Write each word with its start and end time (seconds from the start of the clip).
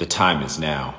The 0.00 0.06
time 0.06 0.42
is 0.42 0.58
now. 0.58 0.94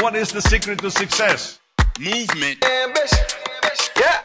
What 0.00 0.16
is 0.16 0.32
the 0.32 0.40
secret 0.40 0.78
to 0.78 0.90
success? 0.90 1.58
Movement. 2.00 2.64
Yeah. 2.64 4.22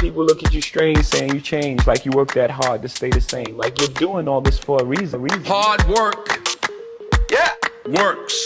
People 0.00 0.24
look 0.24 0.42
at 0.42 0.52
you 0.52 0.60
strange 0.60 1.04
saying 1.04 1.32
you 1.32 1.40
changed, 1.40 1.86
like 1.86 2.04
you 2.04 2.10
work 2.10 2.34
that 2.34 2.50
hard 2.50 2.82
to 2.82 2.88
stay 2.88 3.10
the 3.10 3.20
same. 3.20 3.56
Like 3.56 3.78
you're 3.80 3.88
doing 3.90 4.26
all 4.26 4.40
this 4.40 4.58
for 4.58 4.82
a 4.82 4.84
reason. 4.84 5.22
reason. 5.22 5.44
Hard 5.44 5.86
work 5.86 6.28
Yeah. 7.30 7.52
works. 7.86 8.44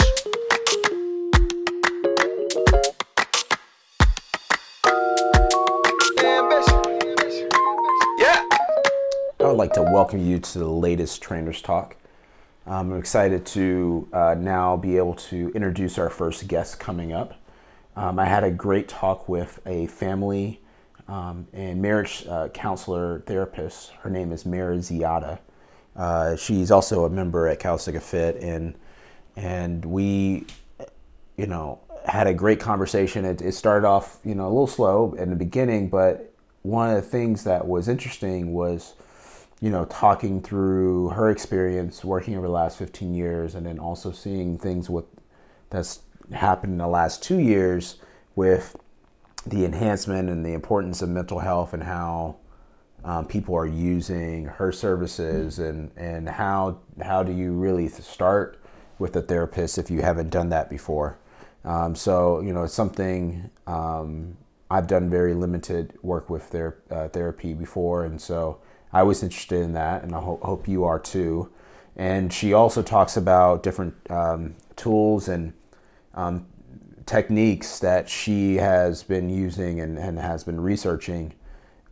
Like 9.61 9.75
to 9.75 9.83
welcome 9.83 10.27
you 10.27 10.39
to 10.39 10.59
the 10.59 10.65
latest 10.65 11.21
Trainers 11.21 11.61
Talk. 11.61 11.95
Um, 12.67 12.93
I'm 12.93 12.99
excited 12.99 13.45
to 13.45 14.09
uh, 14.11 14.35
now 14.39 14.75
be 14.79 14.97
able 14.97 15.13
to 15.17 15.53
introduce 15.55 15.99
our 15.99 16.09
first 16.09 16.49
guest 16.49 16.81
coming 16.81 17.13
up. 17.13 17.35
Um, 17.95 18.19
I 18.19 18.25
had 18.25 18.43
a 18.43 18.51
great 18.51 18.89
talk 18.89 19.29
with 19.29 19.61
a 19.67 19.87
family 19.89 20.63
um, 21.09 21.47
and 21.53 21.83
marriage 21.83 22.25
uh, 22.27 22.49
counselor 22.49 23.21
therapist. 23.27 23.91
Her 24.01 24.09
name 24.09 24.33
is 24.33 24.47
Mara 24.47 24.79
Ziada. 24.79 25.41
Uh, 25.95 26.37
she's 26.37 26.71
also 26.71 27.05
a 27.05 27.11
member 27.11 27.47
at 27.47 27.61
Calistiga 27.61 28.01
Fit, 28.01 28.37
and 28.37 28.75
and 29.37 29.85
we, 29.85 30.47
you 31.37 31.47
know, 31.47 31.81
had 32.07 32.27
a 32.27 32.33
great 32.33 32.61
conversation. 32.61 33.27
It, 33.27 33.43
it 33.43 33.53
started 33.53 33.87
off, 33.87 34.21
you 34.25 34.35
know, 34.35 34.47
a 34.47 34.49
little 34.49 34.67
slow 34.67 35.13
in 35.19 35.29
the 35.29 35.37
beginning, 35.37 35.91
but 35.91 36.33
one 36.63 36.89
of 36.89 36.97
the 36.97 37.07
things 37.07 37.45
that 37.45 37.67
was 37.67 37.89
interesting 37.89 38.55
was 38.55 38.95
you 39.61 39.71
know, 39.71 39.85
talking 39.85 40.41
through 40.41 41.11
her 41.11 41.31
experience 41.31 42.03
working 42.05 42.37
over 42.37 42.47
the 42.47 42.53
last 42.53 42.79
15 42.79 43.15
years 43.15 43.55
and 43.55 43.67
then 43.67 43.79
also 43.79 44.11
seeing 44.11 44.59
things 44.59 44.89
with 44.89 45.05
that's 45.69 46.01
happened 46.33 46.73
in 46.73 46.79
the 46.79 46.89
last 46.89 47.23
two 47.23 47.39
years 47.39 47.97
with 48.35 48.77
the 49.47 49.65
enhancement 49.65 50.29
and 50.29 50.45
the 50.45 50.53
importance 50.53 51.03
of 51.03 51.09
mental 51.09 51.41
health 51.41 51.73
and 51.73 51.83
how 51.83 52.37
um, 53.05 53.27
people 53.27 53.55
are 53.55 53.67
using 53.67 54.45
her 54.45 54.73
services 54.73 55.59
and, 55.59 55.91
and 55.97 56.29
how 56.29 56.79
how 57.03 57.23
do 57.23 57.33
you 57.33 57.53
really 57.53 57.89
start 57.89 58.59
with 58.99 59.17
a 59.17 59.23
therapist 59.23 59.79
if 59.79 59.91
you 59.91 60.03
haven't 60.03 60.31
done 60.31 60.51
that 60.51 60.69
before? 60.69 61.19
Um, 61.65 61.95
so 61.95 62.41
you 62.41 62.53
know 62.53 62.65
it's 62.65 62.75
something 62.75 63.51
um, 63.67 64.37
I've 64.71 64.87
done 64.87 65.11
very 65.11 65.35
limited 65.35 65.99
work 66.03 66.31
with 66.31 66.51
their 66.51 66.79
uh, 66.91 67.09
therapy 67.09 67.55
before 67.55 68.05
and 68.05 68.21
so 68.21 68.61
I 68.93 69.03
was 69.03 69.23
interested 69.23 69.63
in 69.63 69.73
that, 69.75 70.03
and 70.03 70.15
I 70.15 70.21
ho- 70.21 70.41
hope 70.43 70.69
you 70.69 70.85
are 70.85 70.99
too. 70.99 71.51
And 71.97 72.33
she 72.33 72.53
also 72.53 72.83
talks 72.83 73.17
about 73.17 73.63
different 73.63 73.95
um, 74.11 74.57
tools 74.77 75.29
and 75.29 75.53
um, 76.15 76.47
techniques 77.07 77.79
that 77.81 78.09
she 78.09 78.57
has 78.57 79.03
been 79.03 79.29
using 79.29 79.81
and, 79.81 79.99
and 79.99 80.19
has 80.19 80.45
been 80.45 80.61
researching 80.61 81.35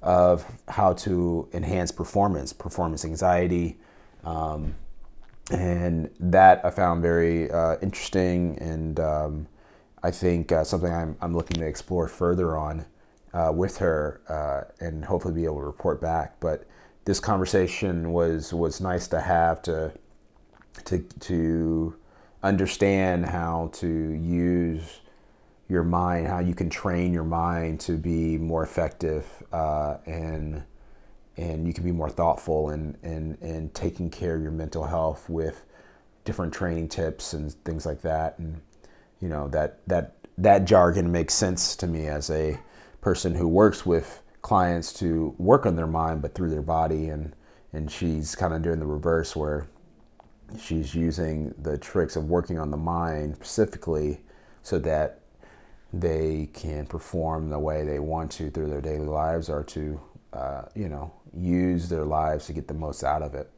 of 0.02 0.44
how 0.68 0.92
to 0.92 1.48
enhance 1.52 1.90
performance, 1.90 2.52
performance 2.52 3.04
anxiety. 3.04 3.78
Um, 4.24 4.74
and 5.50 6.10
that 6.20 6.64
I 6.64 6.70
found 6.70 7.02
very 7.02 7.50
uh, 7.50 7.76
interesting, 7.80 8.58
and 8.60 9.00
um, 9.00 9.46
I 10.02 10.10
think 10.10 10.52
uh, 10.52 10.62
something 10.64 10.92
I'm, 10.92 11.16
I'm 11.20 11.34
looking 11.34 11.60
to 11.60 11.66
explore 11.66 12.06
further 12.06 12.56
on 12.56 12.84
uh, 13.32 13.52
with 13.54 13.78
her, 13.78 14.20
uh, 14.28 14.84
and 14.84 15.04
hopefully 15.04 15.34
be 15.34 15.44
able 15.44 15.60
to 15.60 15.66
report 15.66 16.00
back. 16.00 16.38
But 16.40 16.66
this 17.04 17.20
conversation 17.20 18.12
was 18.12 18.52
was 18.52 18.80
nice 18.80 19.08
to 19.08 19.20
have 19.20 19.62
to 19.62 19.92
to 20.84 21.00
to 21.20 21.96
understand 22.42 23.26
how 23.26 23.70
to 23.74 23.88
use 23.88 25.00
your 25.68 25.84
mind, 25.84 26.26
how 26.26 26.38
you 26.38 26.54
can 26.54 26.70
train 26.70 27.12
your 27.12 27.24
mind 27.24 27.80
to 27.80 27.98
be 27.98 28.38
more 28.38 28.62
effective 28.62 29.26
uh, 29.52 29.98
and 30.06 30.62
and 31.36 31.66
you 31.66 31.72
can 31.72 31.84
be 31.84 31.92
more 31.92 32.10
thoughtful 32.10 32.70
and 32.70 32.96
and 33.02 33.38
and 33.40 33.74
taking 33.74 34.10
care 34.10 34.34
of 34.34 34.42
your 34.42 34.50
mental 34.50 34.84
health 34.84 35.28
with 35.28 35.64
different 36.24 36.52
training 36.52 36.88
tips 36.88 37.32
and 37.32 37.52
things 37.64 37.86
like 37.86 38.02
that. 38.02 38.38
And 38.38 38.60
you 39.20 39.28
know 39.28 39.48
that 39.48 39.86
that 39.86 40.16
that 40.38 40.64
jargon 40.64 41.12
makes 41.12 41.34
sense 41.34 41.76
to 41.76 41.86
me 41.86 42.06
as 42.06 42.30
a 42.30 42.58
person 43.00 43.34
who 43.34 43.46
works 43.48 43.84
with 43.84 44.22
clients 44.42 44.92
to 44.94 45.34
work 45.38 45.66
on 45.66 45.76
their 45.76 45.86
mind 45.86 46.22
but 46.22 46.34
through 46.34 46.50
their 46.50 46.62
body. 46.62 47.08
And 47.08 47.34
and 47.72 47.90
she's 47.90 48.34
kind 48.34 48.54
of 48.54 48.62
doing 48.62 48.80
the 48.80 48.86
reverse 48.86 49.36
where 49.36 49.68
she's 50.58 50.94
using 50.94 51.54
the 51.58 51.76
tricks 51.76 52.16
of 52.16 52.24
working 52.24 52.58
on 52.58 52.70
the 52.70 52.76
mind 52.76 53.36
specifically 53.36 54.20
so 54.62 54.78
that 54.78 55.20
they 55.92 56.48
can 56.54 56.86
perform 56.86 57.50
the 57.50 57.58
way 57.58 57.84
they 57.84 57.98
want 57.98 58.30
to 58.30 58.50
through 58.50 58.68
their 58.68 58.80
daily 58.80 59.06
lives 59.06 59.48
or 59.50 59.62
to 59.64 60.00
uh, 60.32 60.62
you 60.74 60.88
know 60.88 61.12
use 61.34 61.88
their 61.88 62.04
lives 62.04 62.46
to 62.46 62.52
get 62.52 62.68
the 62.68 62.74
most 62.74 63.04
out 63.04 63.22
of 63.22 63.34
it. 63.34 63.50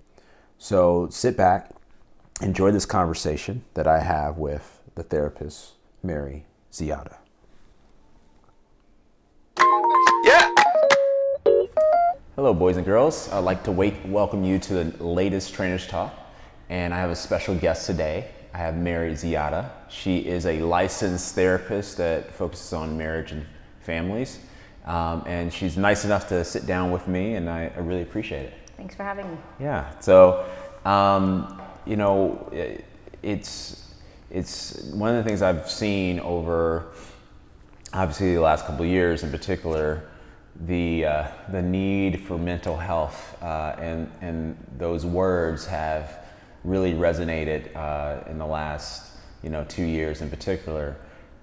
So 0.58 1.08
sit 1.10 1.36
back 1.36 1.70
enjoy 2.40 2.70
this 2.70 2.86
conversation 2.86 3.62
that 3.74 3.86
i 3.86 4.00
have 4.00 4.38
with 4.38 4.80
the 4.94 5.02
therapist 5.02 5.72
mary 6.02 6.46
ziada 6.72 7.19
Hello, 12.40 12.54
boys 12.54 12.78
and 12.78 12.86
girls. 12.86 13.28
I'd 13.30 13.40
like 13.40 13.64
to 13.64 13.70
wake, 13.70 13.96
welcome 14.06 14.44
you 14.44 14.58
to 14.60 14.72
the 14.72 15.04
latest 15.04 15.52
Trainers 15.52 15.86
Talk. 15.86 16.18
And 16.70 16.94
I 16.94 16.96
have 16.96 17.10
a 17.10 17.14
special 17.14 17.54
guest 17.54 17.84
today. 17.84 18.30
I 18.54 18.56
have 18.56 18.78
Mary 18.78 19.12
Ziada. 19.12 19.68
She 19.90 20.20
is 20.20 20.46
a 20.46 20.58
licensed 20.60 21.34
therapist 21.34 21.98
that 21.98 22.32
focuses 22.32 22.72
on 22.72 22.96
marriage 22.96 23.32
and 23.32 23.44
families. 23.82 24.38
Um, 24.86 25.22
and 25.26 25.52
she's 25.52 25.76
nice 25.76 26.06
enough 26.06 26.30
to 26.30 26.42
sit 26.42 26.64
down 26.64 26.90
with 26.90 27.06
me, 27.06 27.34
and 27.34 27.46
I, 27.46 27.70
I 27.76 27.80
really 27.80 28.00
appreciate 28.00 28.46
it. 28.46 28.54
Thanks 28.78 28.94
for 28.94 29.02
having 29.02 29.30
me. 29.30 29.36
Yeah. 29.60 29.90
So, 30.00 30.46
um, 30.86 31.60
you 31.84 31.96
know, 31.96 32.48
it, 32.52 32.86
it's 33.22 33.92
it's 34.30 34.80
one 34.94 35.14
of 35.14 35.22
the 35.22 35.28
things 35.28 35.42
I've 35.42 35.70
seen 35.70 36.20
over 36.20 36.86
obviously 37.92 38.34
the 38.34 38.40
last 38.40 38.64
couple 38.64 38.86
of 38.86 38.90
years, 38.90 39.24
in 39.24 39.30
particular, 39.30 40.09
the 40.66 41.04
uh, 41.04 41.28
the 41.50 41.62
need 41.62 42.20
for 42.20 42.38
mental 42.38 42.76
health 42.76 43.36
uh, 43.42 43.74
and 43.78 44.10
and 44.20 44.56
those 44.76 45.06
words 45.06 45.66
have 45.66 46.18
really 46.64 46.92
resonated 46.92 47.74
uh, 47.74 48.28
in 48.28 48.38
the 48.38 48.46
last 48.46 49.12
you 49.42 49.50
know 49.50 49.64
two 49.64 49.84
years 49.84 50.20
in 50.20 50.28
particular. 50.30 50.96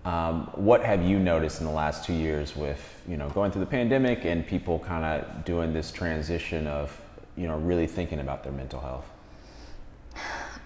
Um, 0.05 0.49
what 0.55 0.85
have 0.85 1.03
you 1.03 1.19
noticed 1.19 1.59
in 1.59 1.65
the 1.65 1.73
last 1.73 2.05
two 2.05 2.13
years 2.13 2.55
with 2.55 3.01
you 3.07 3.17
know 3.17 3.29
going 3.29 3.51
through 3.51 3.61
the 3.61 3.71
pandemic 3.71 4.23
and 4.25 4.45
people 4.45 4.79
kind 4.79 5.03
of 5.03 5.45
doing 5.45 5.73
this 5.73 5.91
transition 5.91 6.67
of 6.67 6.99
you 7.35 7.47
know 7.47 7.57
really 7.57 7.87
thinking 7.87 8.19
about 8.19 8.43
their 8.43 8.53
mental 8.53 8.79
health? 8.79 9.05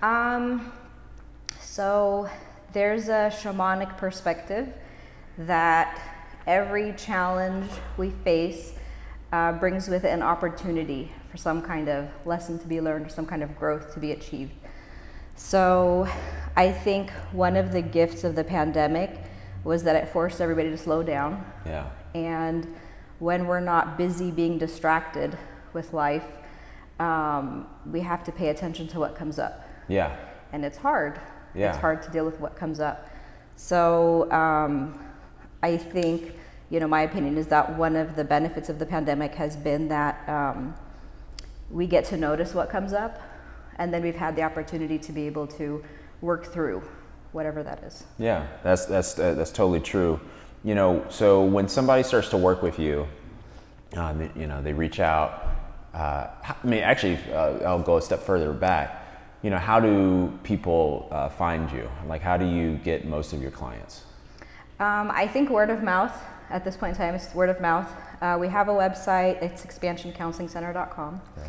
Um, 0.01 0.71
so 1.59 2.29
there's 2.73 3.07
a 3.07 3.31
shamanic 3.31 3.97
perspective 3.97 4.73
that 5.37 6.20
every 6.51 6.91
challenge 6.97 7.71
we 7.95 8.09
face 8.25 8.73
uh, 9.31 9.53
brings 9.53 9.87
with 9.87 10.03
it 10.03 10.09
an 10.09 10.21
opportunity 10.21 11.09
for 11.29 11.37
some 11.37 11.61
kind 11.61 11.87
of 11.87 12.09
lesson 12.25 12.59
to 12.59 12.67
be 12.67 12.81
learned 12.81 13.05
or 13.05 13.09
some 13.09 13.25
kind 13.25 13.41
of 13.41 13.57
growth 13.57 13.93
to 13.93 14.01
be 14.01 14.11
achieved. 14.11 14.51
So 15.35 16.09
I 16.57 16.73
think 16.73 17.09
one 17.31 17.55
of 17.55 17.71
the 17.71 17.81
gifts 17.81 18.25
of 18.25 18.35
the 18.35 18.43
pandemic 18.43 19.11
was 19.63 19.83
that 19.83 19.95
it 19.95 20.09
forced 20.09 20.41
everybody 20.41 20.69
to 20.69 20.77
slow 20.77 21.01
down. 21.01 21.45
Yeah. 21.65 21.89
And 22.13 22.67
when 23.19 23.47
we're 23.47 23.61
not 23.61 23.97
busy 23.97 24.29
being 24.29 24.57
distracted 24.57 25.37
with 25.71 25.93
life, 25.93 26.29
um, 26.99 27.65
we 27.89 28.01
have 28.01 28.25
to 28.25 28.31
pay 28.33 28.49
attention 28.49 28.89
to 28.89 28.99
what 28.99 29.15
comes 29.15 29.39
up. 29.39 29.65
Yeah. 29.87 30.17
And 30.51 30.65
it's 30.65 30.77
hard. 30.77 31.17
Yeah. 31.55 31.69
It's 31.69 31.77
hard 31.77 32.01
to 32.01 32.11
deal 32.11 32.25
with 32.25 32.41
what 32.41 32.57
comes 32.57 32.81
up. 32.81 33.09
So 33.55 34.29
um, 34.31 34.99
I 35.63 35.77
think, 35.77 36.35
you 36.71 36.79
know, 36.79 36.87
my 36.87 37.01
opinion 37.01 37.37
is 37.37 37.47
that 37.47 37.77
one 37.77 37.97
of 37.97 38.15
the 38.15 38.23
benefits 38.23 38.69
of 38.69 38.79
the 38.79 38.85
pandemic 38.85 39.35
has 39.35 39.57
been 39.57 39.89
that 39.89 40.27
um, 40.27 40.73
we 41.69 41.85
get 41.85 42.05
to 42.05 42.17
notice 42.17 42.53
what 42.53 42.69
comes 42.69 42.93
up, 42.93 43.21
and 43.75 43.93
then 43.93 44.01
we've 44.01 44.15
had 44.15 44.37
the 44.37 44.43
opportunity 44.43 44.97
to 44.97 45.11
be 45.11 45.27
able 45.27 45.45
to 45.45 45.83
work 46.21 46.45
through 46.45 46.81
whatever 47.33 47.61
that 47.61 47.83
is. 47.83 48.05
Yeah, 48.17 48.47
that's 48.63 48.85
that's 48.85 49.19
uh, 49.19 49.33
that's 49.33 49.51
totally 49.51 49.81
true. 49.81 50.21
You 50.63 50.75
know, 50.75 51.05
so 51.09 51.43
when 51.43 51.67
somebody 51.67 52.03
starts 52.03 52.29
to 52.29 52.37
work 52.37 52.61
with 52.61 52.79
you, 52.79 53.05
um, 53.97 54.31
you 54.33 54.47
know, 54.47 54.61
they 54.61 54.71
reach 54.71 55.01
out. 55.01 55.49
Uh, 55.93 56.27
I 56.41 56.55
mean, 56.63 56.83
actually, 56.83 57.19
uh, 57.33 57.67
I'll 57.67 57.83
go 57.83 57.97
a 57.97 58.01
step 58.01 58.21
further 58.21 58.53
back. 58.53 58.97
You 59.41 59.49
know, 59.49 59.57
how 59.57 59.81
do 59.81 60.31
people 60.43 61.09
uh, 61.11 61.27
find 61.27 61.69
you? 61.69 61.89
Like, 62.07 62.21
how 62.21 62.37
do 62.37 62.45
you 62.45 62.77
get 62.77 63.05
most 63.05 63.33
of 63.33 63.41
your 63.41 63.51
clients? 63.51 64.03
Um, 64.79 65.11
I 65.11 65.27
think 65.27 65.49
word 65.49 65.69
of 65.69 65.83
mouth 65.83 66.13
at 66.51 66.63
this 66.63 66.77
point 66.77 66.91
in 66.91 66.97
time 66.97 67.15
It's 67.15 67.33
word 67.33 67.49
of 67.49 67.61
mouth. 67.61 67.89
Uh, 68.21 68.37
we 68.39 68.47
have 68.49 68.67
a 68.67 68.71
website, 68.71 69.41
it's 69.41 69.65
expansioncounselingcenter.com. 69.65 71.21
Right. 71.37 71.47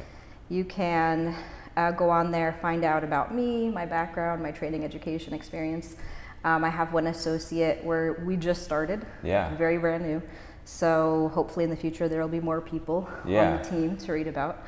You 0.49 0.64
can 0.64 1.34
uh, 1.76 1.90
go 1.93 2.10
on 2.10 2.31
there, 2.31 2.52
find 2.62 2.84
out 2.84 3.04
about 3.04 3.34
me, 3.34 3.69
my 3.70 3.84
background, 3.87 4.43
my 4.43 4.50
training, 4.52 4.84
education 4.84 5.34
experience. 5.34 5.96
Um, 6.44 6.64
I 6.64 6.70
have 6.70 6.93
one 6.93 7.06
associate 7.08 7.84
where 7.84 8.22
we 8.25 8.37
just 8.37 8.62
started. 8.64 9.06
Yeah. 9.22 9.54
Very 9.56 9.78
brand 9.78 10.04
new. 10.04 10.22
So 10.64 11.31
hopefully 11.34 11.64
in 11.64 11.70
the 11.70 11.76
future 11.76 12.08
there 12.08 12.20
will 12.20 12.28
be 12.28 12.40
more 12.40 12.60
people 12.60 13.08
Yeah. 13.25 13.52
on 13.52 13.62
the 13.62 13.69
team 13.69 13.96
to 13.99 14.12
read 14.12 14.28
about. 14.28 14.64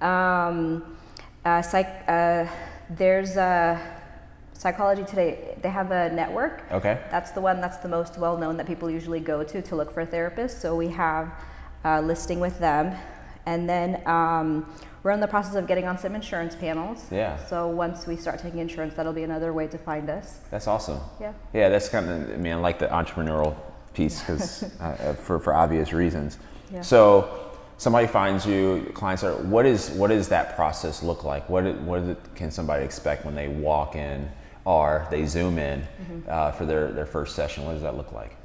Um, 0.00 0.96
uh, 1.44 1.62
psych, 1.62 2.04
uh, 2.08 2.46
there's 2.90 3.36
a 3.36 3.80
Psychology 4.62 5.02
Today. 5.02 5.56
They 5.60 5.70
have 5.70 5.90
a 5.90 6.08
network. 6.12 6.62
Okay. 6.70 7.00
That's 7.10 7.32
the 7.32 7.40
one 7.40 7.60
that's 7.60 7.78
the 7.78 7.88
most 7.88 8.16
well 8.16 8.38
known 8.38 8.56
that 8.58 8.66
people 8.68 8.88
usually 8.88 9.18
go 9.18 9.42
to 9.42 9.60
to 9.60 9.74
look 9.74 9.90
for 9.92 10.02
a 10.02 10.06
therapist. 10.06 10.60
So 10.60 10.76
we 10.76 10.86
have 10.90 11.32
a 11.82 12.00
listing 12.00 12.38
with 12.38 12.60
them. 12.60 12.96
And 13.44 13.68
then 13.68 14.06
um, 14.06 14.72
we're 15.02 15.10
in 15.10 15.18
the 15.18 15.26
process 15.26 15.56
of 15.56 15.66
getting 15.66 15.86
on 15.86 15.98
some 15.98 16.14
insurance 16.14 16.54
panels. 16.54 17.04
Yeah. 17.10 17.44
So 17.46 17.66
once 17.66 18.06
we 18.06 18.14
start 18.14 18.38
taking 18.38 18.60
insurance, 18.60 18.94
that'll 18.94 19.12
be 19.12 19.24
another 19.24 19.52
way 19.52 19.66
to 19.66 19.76
find 19.78 20.08
us. 20.08 20.38
That's 20.52 20.68
awesome. 20.68 21.00
Yeah. 21.20 21.32
Yeah, 21.52 21.68
that's 21.68 21.88
kind 21.88 22.08
of. 22.08 22.32
I 22.32 22.36
mean, 22.36 22.52
I 22.52 22.56
like 22.56 22.78
the 22.78 22.86
entrepreneurial 22.86 23.56
piece 23.94 24.20
because 24.20 24.62
uh, 24.80 24.84
uh, 24.84 25.14
for 25.14 25.40
for 25.40 25.54
obvious 25.54 25.92
reasons. 25.92 26.38
Yeah. 26.72 26.82
So 26.82 27.50
somebody 27.78 28.06
finds 28.06 28.46
you, 28.46 28.92
clients 28.94 29.24
are. 29.24 29.32
What 29.32 29.66
is 29.66 29.90
what 29.90 30.10
does 30.10 30.28
that 30.28 30.54
process 30.54 31.02
look 31.02 31.24
like? 31.24 31.48
What 31.48 31.64
what 31.80 32.32
can 32.36 32.52
somebody 32.52 32.84
expect 32.84 33.24
when 33.24 33.34
they 33.34 33.48
walk 33.48 33.96
in 33.96 34.30
or 34.64 35.06
they 35.10 35.26
zoom 35.26 35.58
in 35.58 35.80
Mm-hmm. 35.80 36.20
uh, 36.28 36.52
for 36.52 36.66
their 36.66 36.92
their 36.92 37.06
first 37.06 37.34
session? 37.36 37.64
What 37.64 37.72
does 37.72 37.82
that 37.82 37.96
look 37.96 38.12
like? 38.12 38.36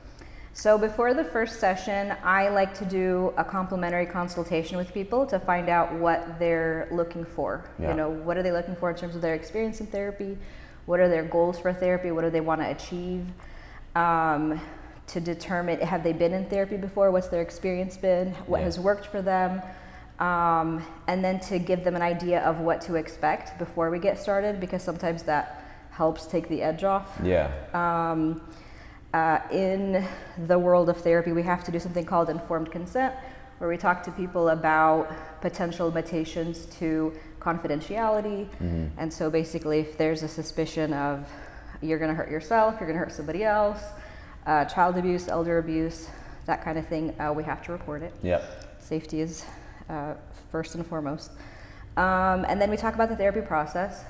So 0.54 0.78
before 0.78 1.14
the 1.14 1.24
first 1.24 1.60
session, 1.60 2.16
I 2.24 2.50
like 2.50 2.74
to 2.80 2.86
do 2.86 3.32
a 3.38 3.44
complimentary 3.44 4.08
consultation 4.08 4.76
with 4.78 4.92
people 4.92 5.26
to 5.28 5.38
find 5.40 5.70
out 5.70 5.94
what 5.94 6.40
they're 6.40 6.88
looking 6.92 7.26
for. 7.26 7.64
Yeah. 7.78 7.92
You 7.92 7.96
know, 7.98 8.10
what 8.10 8.38
are 8.38 8.44
they 8.44 8.52
looking 8.52 8.76
for 8.76 8.90
in 8.90 8.96
terms 8.96 9.16
of 9.16 9.22
their 9.22 9.36
experience 9.36 9.82
in 9.82 9.86
therapy? 9.88 10.36
What 10.88 11.00
are 11.00 11.10
their 11.10 11.24
goals 11.24 11.60
for 11.60 11.72
therapy? 11.74 12.10
What 12.10 12.22
do 12.24 12.32
they 12.32 12.42
want 12.42 12.62
to 12.62 12.70
achieve? 12.72 13.26
Um, 13.96 14.60
to 15.08 15.20
determine 15.22 15.80
have 15.82 16.04
they 16.04 16.12
been 16.14 16.34
in 16.34 16.46
therapy 16.46 16.76
before? 16.78 17.12
What's 17.12 17.28
their 17.28 17.42
experience 17.44 17.96
been? 17.96 18.34
What 18.48 18.60
Yeah. 18.60 18.66
has 18.66 18.80
worked 18.80 19.06
for 19.06 19.22
them? 19.22 19.62
Um, 20.20 20.84
and 21.08 21.24
then 21.24 21.40
to 21.42 21.60
give 21.60 21.84
them 21.84 21.96
an 21.96 22.02
idea 22.02 22.42
of 22.42 22.60
what 22.62 22.82
to 22.82 22.96
expect 22.96 23.60
before 23.60 23.92
we 23.92 24.00
get 24.00 24.18
started, 24.18 24.60
because 24.60 24.82
sometimes 24.82 25.22
that 25.24 25.64
helps 25.98 26.28
take 26.28 26.48
the 26.48 26.62
edge 26.62 26.84
off 26.84 27.08
Yeah. 27.24 27.50
um, 27.74 28.42
uh, 29.14 29.40
in 29.52 30.06
the 30.46 30.60
world 30.60 30.90
of 30.90 30.98
therapy, 30.98 31.32
we 31.32 31.42
have 31.44 31.64
to 31.64 31.72
do 31.72 31.80
something 31.80 32.06
called 32.06 32.30
informed 32.30 32.72
consent, 32.72 33.16
where 33.58 33.70
we 33.70 33.78
talk 33.78 34.04
to 34.04 34.12
people 34.12 34.50
about 34.50 35.10
potential 35.42 35.88
limitations 35.88 36.66
to 36.80 37.12
confidentiality. 37.40 38.48
And 38.98 39.12
so 39.12 39.30
basically, 39.32 39.80
if 39.80 39.98
there's 39.98 40.22
a 40.22 40.28
suspicion 40.28 40.94
of 40.94 41.28
you're 41.82 41.98
going 41.98 42.12
to 42.12 42.16
hurt 42.16 42.30
yourself, 42.30 42.76
you're 42.80 42.88
going 42.88 43.00
to 43.00 43.06
hurt 43.06 43.12
somebody 43.12 43.44
else, 43.44 43.82
uh, 44.46 44.66
child 44.66 44.98
abuse, 44.98 45.28
elder 45.28 45.58
abuse, 45.58 46.10
that 46.46 46.64
kind 46.64 46.78
of 46.78 46.86
thing, 46.88 47.20
uh, 47.20 47.34
we 47.34 47.44
have 47.44 47.64
to 47.66 47.72
report 47.72 48.04
it. 48.04 48.14
Yep. 48.22 48.42
Safety 48.80 49.22
is 49.22 49.46
uh, 49.90 50.14
first 50.52 50.76
and 50.76 50.86
foremost. 50.86 51.32
Um, 51.96 52.46
and 52.50 52.62
then 52.62 52.70
we 52.70 52.78
talk 52.78 52.94
about 52.94 53.10
the 53.10 53.16
therapy 53.16 53.42
process. 53.42 54.06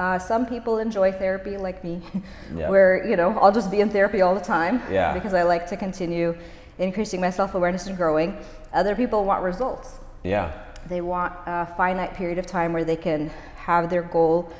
Uh, 0.00 0.18
some 0.18 0.46
people 0.46 0.78
enjoy 0.78 1.12
therapy, 1.12 1.58
like 1.58 1.84
me, 1.84 2.00
Yeah. 2.56 2.70
where 2.70 3.06
you 3.06 3.16
know 3.16 3.38
I'll 3.38 3.52
just 3.52 3.70
be 3.70 3.80
in 3.82 3.90
therapy 3.90 4.22
all 4.22 4.34
the 4.34 4.40
time 4.40 4.80
Yeah. 4.90 5.12
because 5.12 5.34
I 5.34 5.42
like 5.42 5.66
to 5.68 5.76
continue 5.76 6.34
increasing 6.78 7.20
my 7.20 7.28
self 7.28 7.54
awareness 7.54 7.86
and 7.86 7.98
growing. 7.98 8.38
Other 8.72 8.94
people 8.96 9.24
want 9.26 9.44
results. 9.44 9.98
Yeah. 10.24 10.52
They 10.88 11.02
want 11.02 11.34
a 11.44 11.66
finite 11.76 12.14
period 12.14 12.38
of 12.38 12.46
time 12.46 12.72
where 12.72 12.82
they 12.84 12.96
can 12.96 13.30
have 13.56 13.90
their 13.90 14.00
goal 14.02 14.50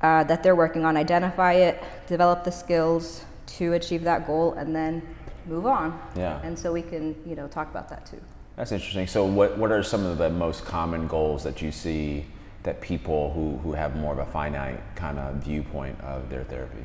uh, 0.00 0.22
that 0.24 0.44
they're 0.44 0.54
working 0.54 0.84
on, 0.84 0.96
identify 0.96 1.54
it, 1.54 1.82
develop 2.06 2.44
the 2.44 2.52
skills 2.52 3.24
to 3.58 3.72
achieve 3.72 4.04
that 4.04 4.28
goal, 4.28 4.52
and 4.52 4.76
then 4.76 5.02
move 5.46 5.66
on. 5.66 5.98
Yeah. 6.14 6.40
And 6.44 6.56
so 6.56 6.72
we 6.72 6.82
can, 6.82 7.16
you 7.26 7.34
know, 7.34 7.48
talk 7.48 7.68
about 7.68 7.88
that 7.88 8.06
too. 8.06 8.20
That's 8.54 8.70
interesting. 8.70 9.08
So, 9.08 9.24
what, 9.24 9.58
what 9.58 9.72
are 9.72 9.82
some 9.82 10.06
of 10.06 10.18
the 10.18 10.30
most 10.30 10.64
common 10.64 11.08
goals 11.08 11.42
that 11.42 11.60
you 11.60 11.72
see 11.72 12.26
that 12.64 12.80
people 12.80 13.30
who, 13.32 13.58
who 13.58 13.72
have 13.72 13.94
more 13.96 14.12
of 14.12 14.18
a 14.18 14.26
finite 14.26 14.80
kind 14.96 15.18
of 15.18 15.36
viewpoint 15.36 16.00
of 16.00 16.28
their 16.28 16.44
therapy? 16.44 16.82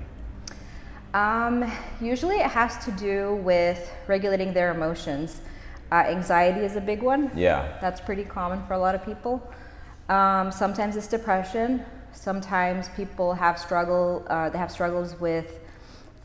Um, 1.14 1.70
usually 2.00 2.36
it 2.36 2.52
has 2.52 2.84
to 2.86 2.92
do 2.92 3.36
with 3.36 3.92
regulating 4.08 4.54
their 4.54 4.72
emotions. 4.72 5.42
Uh, 5.92 5.96
anxiety 5.96 6.60
is 6.60 6.76
a 6.76 6.82
big 6.82 7.02
one. 7.02 7.32
Yeah. 7.36 7.78
That's 7.82 8.00
pretty 8.00 8.24
common 8.24 8.64
for 8.68 8.74
a 8.74 8.80
lot 8.80 8.94
of 8.94 9.04
people. 9.04 9.42
Um, 10.08 10.52
sometimes 10.52 10.96
it's 10.96 11.08
depression. 11.08 11.84
Sometimes 12.14 12.90
people 12.90 13.34
have 13.34 13.58
struggle. 13.58 14.26
Uh, 14.30 14.50
they 14.50 14.58
have 14.58 14.72
struggles 14.72 15.20
with 15.20 15.60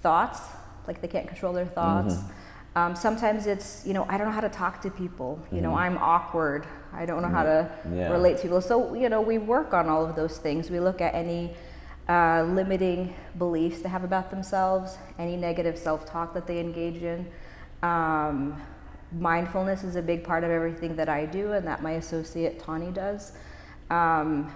thoughts, 0.03 0.41
like 0.87 1.01
they 1.01 1.09
can't 1.09 1.29
control 1.29 1.53
their 1.53 1.67
thoughts. 1.67 2.17
Um, 2.77 2.97
sometimes 2.97 3.47
it's 3.47 3.87
you 3.87 3.93
know 3.95 4.05
I 4.09 4.17
don't 4.19 4.27
know 4.27 4.33
how 4.33 4.41
to 4.41 4.49
talk 4.49 4.81
to 4.83 4.91
people. 4.91 5.39
You 5.53 5.61
know 5.61 5.75
I'm 5.75 5.97
awkward. 5.99 6.67
I 6.93 7.07
don't 7.07 7.23
know 7.23 7.29
how 7.29 7.45
to 7.45 7.71
Yeah. 7.93 8.11
relate 8.11 8.37
to 8.39 8.43
people. 8.43 8.61
So 8.61 8.95
you 8.95 9.09
know 9.09 9.21
we 9.21 9.39
work 9.39 9.73
on 9.73 9.89
all 9.89 10.05
of 10.05 10.17
those 10.17 10.39
things. 10.39 10.71
We 10.71 10.81
look 10.81 11.01
at 11.01 11.15
any 11.15 11.55
uh, 12.09 12.43
limiting 12.51 13.15
beliefs 13.39 13.81
they 13.83 13.89
have 13.89 14.05
about 14.05 14.31
themselves, 14.31 14.99
any 15.19 15.37
negative 15.37 15.79
self-talk 15.79 16.35
that 16.35 16.47
they 16.47 16.59
engage 16.61 17.03
in. 17.03 17.27
Um, 17.83 18.61
mindfulness 19.13 19.85
is 19.85 19.97
a 19.97 20.03
big 20.03 20.25
part 20.25 20.43
of 20.45 20.51
everything 20.51 20.97
that 20.97 21.09
I 21.09 21.25
do, 21.27 21.53
and 21.53 21.67
that 21.67 21.81
my 21.83 21.93
associate 21.93 22.59
Tawny 22.59 22.91
does. 22.91 23.33
Um, 23.91 24.53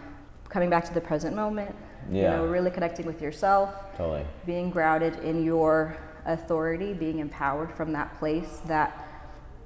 coming 0.49 0.69
back 0.70 0.85
to 0.87 0.94
the 0.94 1.00
present 1.00 1.37
moment, 1.37 1.75
you 2.11 2.23
Yeah. 2.23 2.37
know, 2.37 2.47
really 2.47 2.70
connecting 2.70 3.06
with 3.06 3.23
yourself, 3.23 3.70
Totally. 3.97 4.25
being 4.44 4.70
grounded 4.70 5.19
in 5.20 5.43
your 5.44 5.97
authority, 6.26 6.93
being 6.94 7.19
empowered 7.19 7.73
from 7.73 7.93
that 7.93 8.19
place 8.19 8.61
that 8.67 9.09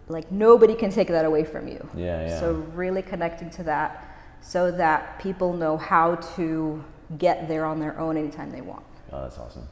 like 0.09 0.31
nobody 0.31 0.75
can 0.75 0.91
take 0.91 1.09
that 1.09 1.25
away 1.25 1.45
from 1.45 1.69
you. 1.69 1.89
Yeah, 1.95 2.27
yeah. 2.27 2.41
So 2.41 2.55
really 2.75 3.03
connecting 3.03 3.51
to 3.51 3.63
that 3.65 4.09
so 4.41 4.71
that 4.73 5.19
people 5.21 5.53
know 5.53 5.77
how 5.77 6.17
to 6.37 6.85
get 7.19 7.49
there 7.49 7.65
on 7.65 7.81
their 7.81 7.99
own 7.99 8.17
anytime 8.17 8.51
they 8.51 8.61
want. 8.61 8.85
Oh, 9.13 9.23
that's 9.23 9.39
awesome. 9.39 9.69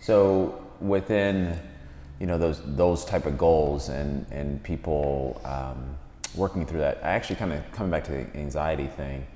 So 0.00 0.64
within, 0.80 1.58
you 2.20 2.26
know, 2.26 2.38
those 2.38 2.60
those 2.64 3.04
type 3.04 3.26
of 3.26 3.36
goals 3.36 3.88
and 3.88 4.26
and 4.30 4.62
people 4.62 5.40
um, 5.44 5.96
working 6.34 6.66
through 6.66 6.80
that, 6.80 6.98
I 7.02 7.08
actually 7.08 7.36
kind 7.36 7.52
of 7.52 7.70
coming 7.72 7.90
back 7.90 8.04
to 8.04 8.12
the 8.12 8.36
anxiety 8.36 8.86
thing. 8.86 9.26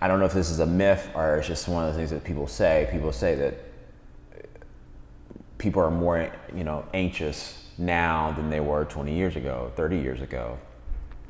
I 0.00 0.06
don't 0.06 0.20
know 0.20 0.26
if 0.26 0.32
this 0.32 0.50
is 0.50 0.60
a 0.60 0.66
myth 0.66 1.08
or 1.14 1.38
it's 1.38 1.48
just 1.48 1.66
one 1.66 1.84
of 1.84 1.92
the 1.92 1.98
things 1.98 2.10
that 2.10 2.22
people 2.22 2.46
say. 2.46 2.88
People 2.92 3.12
say 3.12 3.34
that 3.34 3.54
people 5.64 5.82
are 5.82 5.90
more, 5.90 6.30
you 6.54 6.62
know, 6.62 6.84
anxious 6.92 7.64
now 7.78 8.30
than 8.32 8.50
they 8.50 8.60
were 8.60 8.84
20 8.84 9.12
years 9.12 9.34
ago, 9.34 9.72
30 9.76 9.98
years 9.98 10.20
ago. 10.20 10.58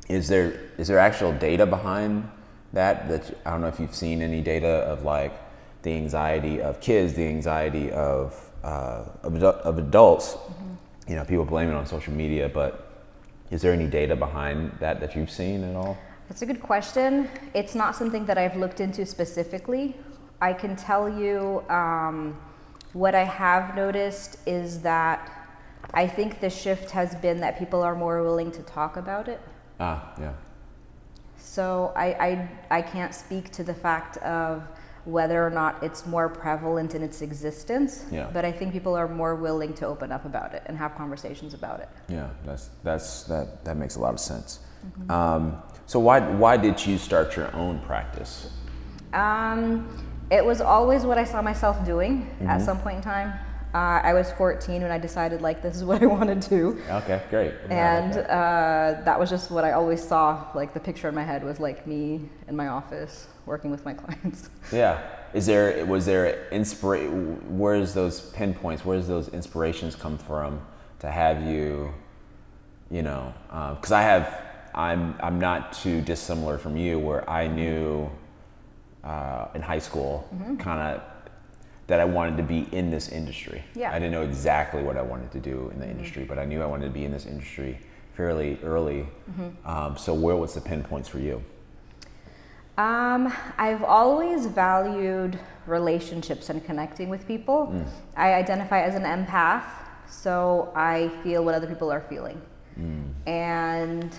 Is 0.09 0.27
there 0.27 0.59
is 0.77 0.87
there 0.87 0.99
actual 0.99 1.31
data 1.31 1.65
behind 1.65 2.29
that? 2.73 3.07
That 3.09 3.23
I 3.45 3.51
don't 3.51 3.61
know 3.61 3.67
if 3.69 3.79
you've 3.79 3.95
seen 3.95 4.21
any 4.21 4.41
data 4.41 4.73
of 4.91 5.03
like 5.03 5.33
the 5.81 5.93
anxiety 5.93 6.61
of 6.61 6.79
kids, 6.79 7.13
the 7.13 7.25
anxiety 7.25 7.91
of 7.91 8.51
uh, 8.63 9.05
of, 9.23 9.41
of 9.41 9.79
adults. 9.79 10.37
You 11.07 11.15
know, 11.15 11.23
people 11.23 11.45
blame 11.45 11.69
it 11.69 11.73
on 11.73 11.85
social 11.87 12.13
media, 12.13 12.49
but 12.49 13.07
is 13.49 13.61
there 13.61 13.73
any 13.73 13.87
data 13.87 14.15
behind 14.15 14.71
that 14.79 14.99
that 14.99 15.15
you've 15.15 15.31
seen 15.31 15.63
at 15.63 15.75
all? 15.75 15.97
That's 16.27 16.41
a 16.41 16.45
good 16.45 16.61
question. 16.61 17.29
It's 17.53 17.73
not 17.73 17.95
something 17.95 18.25
that 18.25 18.37
I've 18.37 18.57
looked 18.57 18.79
into 18.79 19.05
specifically. 19.05 19.95
I 20.41 20.53
can 20.53 20.75
tell 20.75 21.07
you 21.07 21.63
um, 21.69 22.37
what 22.95 23.13
I 23.13 23.25
have 23.25 23.75
noticed 23.75 24.37
is 24.45 24.79
that 24.83 25.29
I 25.93 26.07
think 26.07 26.39
the 26.39 26.49
shift 26.49 26.91
has 26.91 27.13
been 27.15 27.41
that 27.41 27.59
people 27.59 27.83
are 27.83 27.93
more 27.93 28.23
willing 28.23 28.51
to 28.51 28.63
talk 28.63 28.95
about 28.95 29.27
it. 29.27 29.41
Ah, 29.81 30.13
yeah, 30.17 30.31
So 31.37 31.91
I, 31.93 32.05
I, 32.27 32.49
I 32.77 32.81
can't 32.81 33.13
speak 33.13 33.51
to 33.51 33.63
the 33.65 33.73
fact 33.73 34.15
of 34.19 34.63
whether 35.03 35.45
or 35.45 35.49
not 35.49 35.83
it's 35.83 36.05
more 36.05 36.29
prevalent 36.29 36.95
in 36.95 37.03
its 37.03 37.21
existence, 37.21 38.05
Yeah. 38.11 38.29
but 38.31 38.45
I 38.45 38.51
think 38.53 38.71
people 38.71 38.95
are 38.95 39.09
more 39.09 39.35
willing 39.35 39.73
to 39.75 39.85
open 39.85 40.13
up 40.13 40.23
about 40.23 40.53
it 40.53 40.63
and 40.65 40.77
have 40.77 40.95
conversations 40.95 41.53
about 41.53 41.81
it. 41.81 41.89
yeah. 42.07 42.29
That's 42.45 42.69
that's 42.81 43.23
that 43.23 43.65
that 43.65 43.75
makes 43.75 43.97
a 43.97 43.99
lot 43.99 44.13
of 44.13 44.19
sense. 44.21 44.59
Um, 45.09 45.61
so 45.85 45.99
why 45.99 46.21
why 46.21 46.55
did 46.57 46.83
you 46.87 46.97
start 46.97 47.35
your 47.35 47.53
own 47.55 47.79
practice? 47.79 48.49
Um, 49.13 49.85
it 50.31 50.43
was 50.45 50.61
always 50.61 51.03
what 51.03 51.17
I 51.17 51.23
saw 51.23 51.41
myself 51.41 51.85
doing 51.85 52.29
at 52.47 52.61
some 52.61 52.79
point 52.79 52.97
in 52.97 53.01
time. 53.03 53.33
Uh, 53.73 53.99
I 54.01 54.13
was 54.13 54.31
14 54.33 54.81
when 54.83 54.89
I 54.91 54.97
decided 54.97 55.41
like 55.41 55.61
this 55.61 55.75
is 55.75 55.83
what 55.83 56.01
I 56.01 56.05
want 56.17 56.29
to 56.41 56.49
do, 56.49 56.81
Okay, 56.89 57.21
great. 57.29 57.53
and 57.69 58.15
uh, 58.17 59.01
that 59.03 59.19
was 59.19 59.29
just 59.29 59.51
what 59.51 59.65
I 59.65 59.73
always 59.73 60.01
saw. 60.01 60.47
Like 60.55 60.73
the 60.73 60.79
picture 60.79 61.09
in 61.09 61.15
my 61.15 61.23
head 61.25 61.43
was 61.43 61.59
like 61.59 61.85
me 61.85 62.29
in 62.47 62.55
my 62.55 62.67
office 62.69 63.27
working 63.45 63.71
with 63.71 63.83
my 63.83 63.93
clients. 64.01 64.49
Yeah. 64.71 65.01
Is 65.33 65.45
there 65.45 65.85
was 65.85 66.05
there 66.05 66.47
inspira- 66.53 67.11
Where's 67.49 67.93
those 67.93 68.21
pinpoints? 68.31 68.85
Where's 68.85 69.07
those 69.07 69.27
inspirations 69.29 69.93
come 69.93 70.17
from 70.17 70.61
to 70.99 71.11
have 71.11 71.43
you? 71.43 71.93
You 72.89 73.01
know, 73.01 73.33
because 73.75 73.91
I 73.91 74.03
have 74.03 74.41
I'm 74.73 75.15
I'm 75.19 75.37
not 75.37 75.73
too 75.73 75.99
dissimilar 75.99 76.57
from 76.57 76.77
you, 76.77 76.97
where 76.97 77.29
I 77.29 77.47
knew 77.47 78.09
uh, 79.05 79.47
in 79.53 79.61
high 79.61 79.79
school 79.79 80.27
kind 80.59 80.81
of 80.81 81.01
that 81.87 81.99
I 81.99 82.05
wanted 82.05 82.37
to 82.37 82.43
be 82.43 82.67
in 82.71 82.89
this 82.89 83.09
industry. 83.09 83.63
Yeah. 83.75 83.91
I 83.91 83.99
didn't 83.99 84.11
know 84.11 84.23
exactly 84.23 84.81
what 84.81 84.97
I 84.97 85.03
wanted 85.03 85.31
to 85.33 85.39
do 85.39 85.69
in 85.73 85.79
the 85.79 85.87
industry, 85.87 86.23
but 86.23 86.39
I 86.39 86.45
knew 86.45 86.61
I 86.63 86.65
wanted 86.65 86.85
to 86.85 86.91
be 86.91 87.05
in 87.05 87.11
this 87.11 87.27
industry 87.27 87.77
fairly 88.15 88.57
early. 88.63 89.07
Um, 89.65 89.95
so 89.97 90.13
where 90.13 90.35
was 90.35 90.53
the 90.55 90.61
pinpoints 90.61 91.07
for 91.07 91.19
you? 91.19 91.43
Um, 92.77 93.31
I've 93.57 93.83
always 93.83 94.47
valued 94.47 95.39
relationships 95.67 96.49
and 96.49 96.65
connecting 96.65 97.09
with 97.09 97.27
people. 97.27 97.71
I 98.17 98.33
identify 98.33 98.81
as 98.81 98.95
an 98.95 99.03
empath, 99.03 99.63
so 100.09 100.71
I 100.75 101.09
feel 101.23 101.45
what 101.45 101.53
other 101.55 101.67
people 101.67 101.91
are 101.91 102.01
feeling. 102.01 102.41
And 103.27 104.11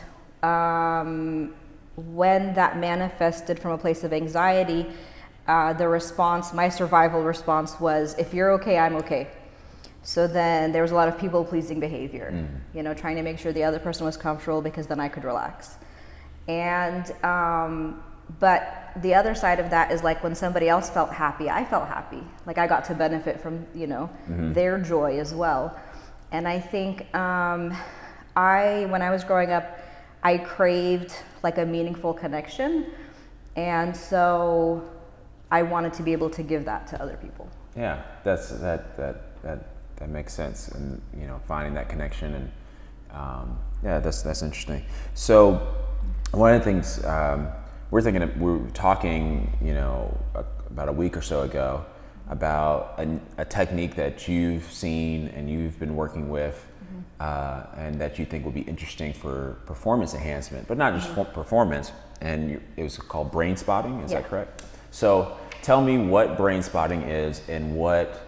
um, 0.42 1.54
when 1.96 2.54
that 2.54 2.78
manifested 2.78 3.58
from 3.58 3.72
a 3.72 3.78
place 3.78 4.04
of 4.04 4.12
anxiety, 4.12 4.86
uh, 5.46 5.72
the 5.72 5.88
response, 5.88 6.52
my 6.52 6.68
survival 6.68 7.22
response 7.22 7.78
was 7.80 8.14
if 8.18 8.34
you're 8.34 8.52
okay, 8.52 8.78
I'm 8.78 8.96
okay. 8.96 9.28
So 10.02 10.26
then 10.28 10.72
there 10.72 10.82
was 10.82 10.92
a 10.92 10.94
lot 10.94 11.08
of 11.08 11.18
people 11.18 11.44
pleasing 11.44 11.80
behavior, 11.80 12.48
you 12.72 12.82
know, 12.84 12.94
trying 12.94 13.16
to 13.16 13.22
make 13.22 13.38
sure 13.38 13.52
the 13.52 13.64
other 13.64 13.80
person 13.80 14.06
was 14.06 14.16
comfortable 14.16 14.62
because 14.62 14.86
then 14.86 15.00
I 15.00 15.08
could 15.08 15.24
relax. 15.24 15.76
And, 16.46 17.10
um, 17.24 18.02
but 18.38 18.92
the 19.02 19.14
other 19.14 19.34
side 19.34 19.58
of 19.58 19.70
that 19.70 19.90
is 19.90 20.04
like 20.04 20.22
when 20.22 20.34
somebody 20.34 20.68
else 20.68 20.90
felt 20.90 21.12
happy, 21.12 21.50
I 21.50 21.64
felt 21.64 21.88
happy. 21.88 22.22
Like 22.46 22.56
I 22.56 22.68
got 22.68 22.84
to 22.86 22.94
benefit 22.94 23.40
from, 23.40 23.66
you 23.74 23.88
know, 23.88 24.08
their 24.28 24.78
joy 24.78 25.18
as 25.18 25.34
well. 25.34 25.76
And 26.30 26.46
I 26.46 26.60
think 26.60 27.12
um, 27.14 27.76
I, 28.36 28.86
when 28.90 29.02
I 29.02 29.10
was 29.10 29.24
growing 29.24 29.50
up, 29.50 29.78
I 30.22 30.38
craved 30.38 31.14
like 31.46 31.58
a 31.58 31.64
meaningful 31.64 32.12
connection. 32.12 32.86
And 33.54 33.96
so 33.96 34.82
I 35.50 35.62
wanted 35.62 35.92
to 35.94 36.02
be 36.02 36.12
able 36.12 36.28
to 36.30 36.42
give 36.42 36.64
that 36.64 36.88
to 36.88 37.00
other 37.00 37.16
people. 37.16 37.48
Yeah, 37.76 38.02
that's 38.24 38.48
that 38.48 38.96
that 38.96 39.42
that 39.42 39.58
that 39.98 40.08
makes 40.08 40.32
sense, 40.34 40.68
and 40.68 41.00
you 41.18 41.26
know, 41.28 41.40
finding 41.46 41.74
that 41.74 41.88
connection, 41.88 42.34
and 42.34 42.50
um, 43.12 43.58
yeah, 43.84 44.00
that's 44.00 44.22
that's 44.22 44.42
interesting. 44.42 44.82
So, 45.14 45.36
one 46.32 46.52
of 46.54 46.60
the 46.60 46.64
things 46.64 47.04
um, 47.04 47.48
we're 47.92 48.02
thinking, 48.02 48.22
of, 48.22 48.36
we 48.40 48.50
were 48.58 48.70
talking, 48.70 49.56
you 49.62 49.74
know, 49.74 50.18
a, 50.34 50.44
about 50.70 50.88
a 50.88 50.92
week 50.92 51.16
or 51.16 51.22
so 51.22 51.42
ago, 51.42 51.84
about 52.28 52.98
a, 52.98 53.20
a 53.38 53.44
technique 53.44 53.94
that 53.94 54.26
you've 54.26 54.64
seen 54.64 55.28
and 55.28 55.48
you've 55.48 55.78
been 55.78 55.94
working 55.94 56.28
with, 56.28 56.65
uh, 57.20 57.64
and 57.76 58.00
that 58.00 58.18
you 58.18 58.25
think 58.25 58.44
would 58.44 58.54
be 58.54 58.62
interesting 58.62 59.12
for 59.12 59.56
performance 59.66 60.14
enhancement, 60.14 60.68
but 60.68 60.76
not 60.76 60.94
just 60.94 61.08
for 61.08 61.25
performance. 61.25 61.92
And 62.20 62.50
you, 62.50 62.62
it 62.76 62.82
was 62.82 62.99
called 62.99 63.30
brain 63.30 63.56
spotting. 63.56 64.00
Is 64.00 64.11
that 64.11 64.25
correct? 64.25 64.64
So 64.90 65.37
tell 65.62 65.82
me 65.82 65.99
what 65.99 66.37
brain 66.37 66.62
spotting 66.62 67.02
is 67.02 67.42
and 67.49 67.75
what 67.75 68.23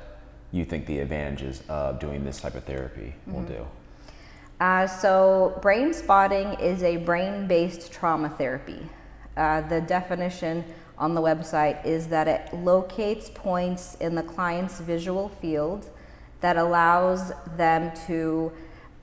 you 0.52 0.64
think 0.64 0.86
the 0.86 0.98
advantages 1.00 1.62
of 1.68 1.98
doing 1.98 2.24
this 2.24 2.40
type 2.40 2.54
of 2.54 2.64
therapy 2.64 3.14
will 3.26 3.42
do. 3.42 3.66
Uh, 4.60 4.86
so, 4.86 5.56
brain 5.62 5.94
spotting 5.94 6.54
is 6.54 6.82
a 6.82 6.96
brain 6.96 7.46
based 7.46 7.92
trauma 7.92 8.28
therapy. 8.28 8.88
Uh, 9.36 9.60
the 9.68 9.80
definition 9.82 10.64
on 10.98 11.14
the 11.14 11.20
website 11.20 11.84
is 11.86 12.08
that 12.08 12.26
it 12.26 12.52
locates 12.52 13.30
points 13.32 13.94
in 14.00 14.16
the 14.16 14.22
client's 14.22 14.80
visual 14.80 15.28
field 15.28 15.88
that 16.40 16.56
allows 16.56 17.32
them 17.56 17.92
to 18.06 18.52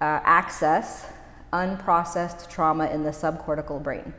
uh, 0.01 0.19
access 0.23 1.07
unprocessed 1.53 2.49
trauma 2.49 2.87
in 2.87 3.03
the 3.03 3.11
subcortical 3.11 3.81
brain. 3.81 4.13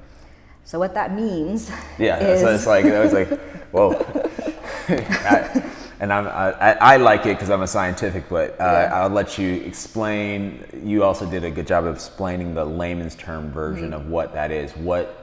So, 0.64 0.78
what 0.78 0.94
that 0.94 1.14
means 1.14 1.70
Yeah, 1.98 2.18
is 2.18 2.40
so 2.40 2.48
it's 2.54 2.66
like 2.66 2.84
I 2.86 3.00
was 3.00 3.12
like, 3.12 3.28
whoa. 3.72 3.92
I, 4.88 5.72
and 6.00 6.12
I'm, 6.12 6.26
I, 6.26 6.72
I 6.80 6.96
like 6.98 7.24
it 7.26 7.34
because 7.36 7.50
I'm 7.50 7.62
a 7.62 7.66
scientific, 7.66 8.28
but 8.28 8.52
uh, 8.60 8.64
Yeah. 8.64 8.90
I'll 9.02 9.08
let 9.10 9.38
you 9.38 9.54
explain. 9.62 10.64
You 10.84 11.04
also 11.04 11.28
did 11.28 11.44
a 11.44 11.50
good 11.50 11.66
job 11.66 11.84
of 11.84 11.94
explaining 11.94 12.54
the 12.54 12.64
layman's 12.64 13.14
term 13.14 13.50
version 13.50 13.90
Mm-hmm. 13.90 14.00
of 14.06 14.08
what 14.08 14.32
that 14.34 14.50
is. 14.50 14.72
What 14.76 15.22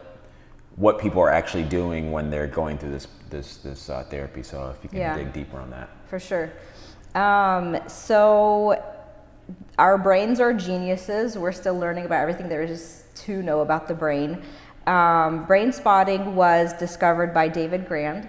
what 0.76 0.98
people 0.98 1.22
are 1.22 1.30
actually 1.30 1.64
doing 1.66 2.12
when 2.12 2.32
they're 2.32 2.48
going 2.48 2.78
through 2.80 2.92
this 2.92 3.08
this 3.30 3.58
this 3.58 3.90
uh, 3.90 4.04
therapy. 4.10 4.44
So 4.44 4.74
if 4.76 4.84
you 4.84 4.90
can 4.90 5.00
Yeah. 5.00 5.16
dig 5.18 5.34
deeper 5.34 5.58
on 5.60 5.70
that. 5.72 5.90
For 6.08 6.20
sure. 6.20 6.52
Um, 7.16 7.78
so, 7.88 8.82
our 9.78 9.98
brains 9.98 10.40
are 10.40 10.54
geniuses. 10.54 11.38
We're 11.38 11.52
still 11.52 11.78
learning 11.78 12.06
about 12.06 12.22
everything 12.22 12.48
there 12.48 12.64
is 12.64 13.04
to 13.16 13.42
know 13.42 13.62
about 13.62 13.88
the 13.88 13.94
brain. 13.94 14.42
Um, 14.86 15.46
brain 15.46 15.72
spotting 15.72 16.36
was 16.36 16.74
discovered 16.74 17.34
by 17.34 17.48
David 17.48 17.88
Grand. 17.88 18.28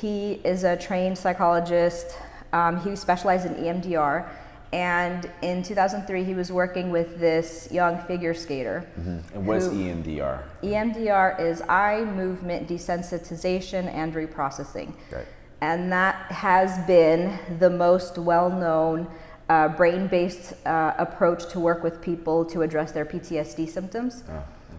He 0.00 0.40
is 0.44 0.64
a 0.64 0.76
trained 0.76 1.18
psychologist. 1.18 2.16
Um, 2.52 2.80
he 2.80 2.96
specialized 2.96 3.46
in 3.46 3.54
EMDR. 3.54 4.28
And 4.72 5.30
in 5.42 5.62
2003, 5.62 6.24
he 6.24 6.34
was 6.34 6.50
working 6.50 6.90
with 6.90 7.20
this 7.20 7.68
young 7.70 7.98
figure 8.04 8.32
skater. 8.32 8.88
And 8.96 9.46
what 9.46 9.58
is 9.58 9.68
EMDR? 9.68 10.42
EMDR 10.62 11.38
is 11.38 11.60
eye 11.68 12.04
movement 12.04 12.68
desensitization 12.68 13.92
and 13.92 14.14
reprocessing. 14.14 14.94
Right. 15.10 15.26
And 15.60 15.92
that 15.92 16.32
has 16.32 16.84
been 16.86 17.38
the 17.58 17.68
most 17.68 18.16
well 18.16 18.48
known 18.48 19.08
uh, 19.52 19.68
brain 19.68 20.06
based 20.06 20.54
uh, 20.66 20.94
approach 20.98 21.46
to 21.52 21.60
work 21.60 21.82
with 21.82 22.00
people 22.00 22.44
to 22.46 22.62
address 22.62 22.92
their 22.92 23.04
PTSD 23.04 23.68
symptoms. 23.68 24.24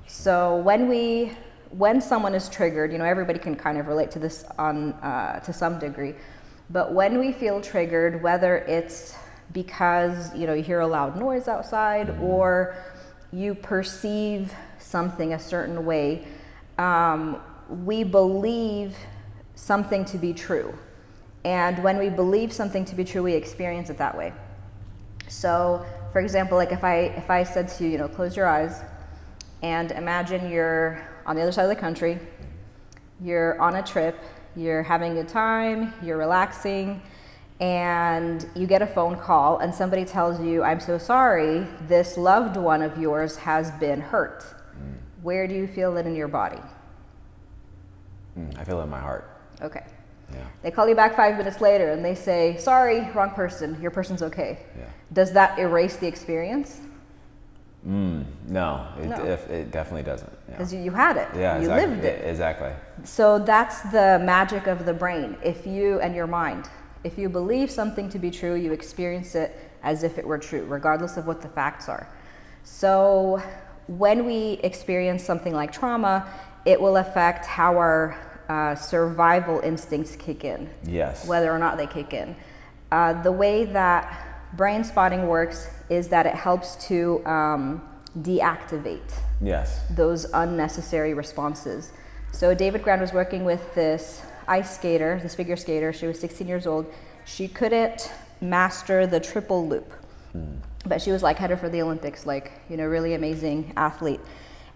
so 0.08 0.58
when 0.58 0.88
we 0.88 1.32
when 1.84 2.00
someone 2.02 2.36
is 2.36 2.50
triggered, 2.50 2.92
you 2.92 3.00
know, 3.00 3.06
everybody 3.16 3.40
can 3.40 3.56
kind 3.56 3.80
of 3.80 3.88
relate 3.88 4.12
to 4.12 4.20
this 4.20 4.46
on 4.60 4.94
uh, 4.94 5.40
to 5.42 5.52
some 5.52 5.80
degree. 5.80 6.14
But 6.70 6.94
when 6.94 7.20
we 7.20 7.32
feel 7.32 7.62
triggered, 7.62 8.22
whether 8.22 8.58
it's 8.58 9.16
because 9.52 10.36
you 10.36 10.48
know 10.48 10.54
you 10.54 10.64
hear 10.64 10.80
a 10.80 10.88
loud 10.88 11.20
noise 11.20 11.48
outside 11.48 12.10
or 12.22 12.76
you 13.32 13.56
perceive 13.56 14.54
something 14.80 15.34
a 15.34 15.40
certain 15.40 15.86
way, 15.86 16.26
um, 16.78 17.42
we 17.86 18.04
believe 18.04 18.96
something 19.56 20.04
to 20.06 20.18
be 20.18 20.34
true. 20.34 20.74
And 21.44 21.84
when 21.84 21.98
we 21.98 22.10
believe 22.10 22.54
something 22.54 22.86
to 22.86 22.96
be 22.96 23.04
true, 23.04 23.24
we 23.24 23.34
experience 23.34 23.90
it 23.90 23.98
that 23.98 24.18
way. 24.18 24.32
So, 25.34 25.86
for 26.12 26.22
example, 26.22 26.58
like 26.58 26.72
if 26.72 26.84
I 26.84 26.96
if 27.18 27.30
I 27.30 27.44
said 27.44 27.68
to 27.70 27.84
you, 27.84 27.90
you 27.90 27.98
know, 27.98 28.08
close 28.08 28.38
your 28.38 28.48
eyes 28.48 28.82
and 29.62 29.92
imagine 29.92 30.50
you're 30.50 31.06
on 31.26 31.36
the 31.36 31.42
other 31.42 31.52
side 31.52 31.64
of 31.64 31.70
the 31.70 31.76
country, 31.76 32.20
you're 33.20 33.60
on 33.60 33.76
a 33.76 33.84
trip, 33.84 34.16
you're 34.56 34.84
having 34.84 35.14
a 35.14 35.16
good 35.16 35.28
time, 35.28 35.94
you're 36.04 36.18
relaxing, 36.18 37.02
and 37.60 38.48
you 38.56 38.68
get 38.68 38.82
a 38.82 38.88
phone 38.88 39.18
call 39.18 39.58
and 39.58 39.74
somebody 39.74 40.06
tells 40.06 40.40
you, 40.40 40.64
"I'm 40.64 40.80
so 40.80 40.98
sorry, 40.98 41.68
this 41.88 42.18
loved 42.18 42.56
one 42.56 42.82
of 42.82 42.98
yours 42.98 43.38
has 43.38 43.72
been 43.72 44.02
hurt." 44.02 44.46
Where 45.24 45.48
do 45.48 45.56
you 45.56 45.68
feel 45.68 45.96
it 45.98 46.06
in 46.06 46.16
your 46.16 46.28
body? 46.28 46.62
Mm, 48.38 48.60
I 48.60 48.64
feel 48.66 48.80
it 48.82 48.84
in 48.84 48.90
my 48.90 49.00
heart. 49.00 49.30
Okay. 49.62 49.84
Yeah. 50.32 50.40
They 50.62 50.72
call 50.72 50.88
you 50.88 50.96
back 50.96 51.16
five 51.16 51.38
minutes 51.38 51.62
later 51.62 51.92
and 51.92 52.04
they 52.04 52.16
say, 52.16 52.58
sorry, 52.58 53.10
wrong 53.12 53.32
person, 53.32 53.80
your 53.82 53.92
person's 53.92 54.22
okay. 54.24 54.60
Yeah. 54.78 54.86
Does 55.12 55.34
that 55.34 55.60
erase 55.60 55.98
the 55.98 56.08
experience? 56.08 56.80
Mm, 57.88 58.24
no, 58.48 58.88
it, 58.98 59.08
No. 59.08 59.24
It, 59.24 59.40
it 59.52 59.72
definitely 59.72 60.04
doesn't. 60.04 60.32
Yeah. 60.32 60.52
Because 60.52 60.74
you, 60.74 60.80
you 60.80 60.92
had 60.92 61.18
it, 61.18 61.28
Yeah, 61.36 61.56
you 61.56 61.64
exactly. 61.64 61.88
lived 61.92 62.06
it. 62.06 62.26
Exactly. 62.26 62.72
So 63.04 63.40
that's 63.40 63.82
the 63.92 64.22
magic 64.24 64.68
of 64.68 64.86
the 64.86 64.94
brain. 64.94 65.36
If 65.44 65.68
you 65.68 66.00
and 66.00 66.16
your 66.16 66.28
mind, 66.28 66.70
if 67.04 67.18
you 67.18 67.28
believe 67.28 67.70
something 67.70 68.10
to 68.10 68.20
be 68.20 68.32
true, 68.32 68.56
you 68.56 68.72
experience 68.72 69.36
it 69.36 69.60
as 69.84 70.04
if 70.04 70.18
it 70.18 70.26
were 70.26 70.38
true, 70.38 70.64
regardless 70.64 71.18
of 71.18 71.28
what 71.28 71.42
the 71.42 71.50
facts 71.50 71.90
are. 71.90 72.08
So 72.64 73.42
when 73.88 74.26
we 74.26 74.54
experience 74.64 75.22
something 75.22 75.54
like 75.54 75.74
trauma, 75.74 76.26
it 76.66 76.80
will 76.80 76.96
affect 76.98 77.46
how 77.46 77.76
our 77.76 78.18
uh, 78.50 78.76
survival 78.76 79.60
instincts 79.62 80.16
kick 80.16 80.44
in. 80.44 80.70
Yes. 80.84 81.26
whether 81.28 81.52
or 81.52 81.60
not 81.60 81.78
they 81.78 81.88
kick 81.88 82.14
in. 82.14 82.36
Uh, 82.92 83.22
the 83.24 83.32
way 83.32 83.66
that 83.66 84.52
brain 84.56 84.84
spotting 84.84 85.28
works 85.28 85.68
is 85.90 86.10
that 86.10 86.26
it 86.26 86.36
helps 86.36 86.76
to 86.88 87.26
um, 87.26 87.82
deactivate 88.20 89.12
Yes. 89.42 89.82
those 89.90 90.26
unnecessary 90.34 91.14
responses. 91.14 91.92
So 92.32 92.54
David 92.54 92.84
Grand 92.84 93.02
was 93.02 93.14
working 93.14 93.44
with 93.46 93.74
this 93.76 94.22
ice 94.48 94.76
skater, 94.76 95.20
this 95.24 95.36
figure 95.36 95.56
skater. 95.56 95.92
She 95.94 96.06
was 96.08 96.20
16 96.20 96.48
years 96.48 96.68
old. 96.68 96.92
She 97.26 97.48
couldn't 97.48 98.12
master 98.42 99.08
the 99.08 99.20
triple 99.20 99.68
loop, 99.68 99.92
but 100.86 101.02
she 101.02 101.12
was 101.12 101.24
like 101.24 101.38
headed 101.38 101.60
for 101.60 101.70
the 101.70 101.82
Olympics, 101.82 102.26
like 102.26 102.52
you 102.70 102.76
know, 102.78 102.86
really 102.86 103.14
amazing 103.14 103.72
athlete. 103.78 104.20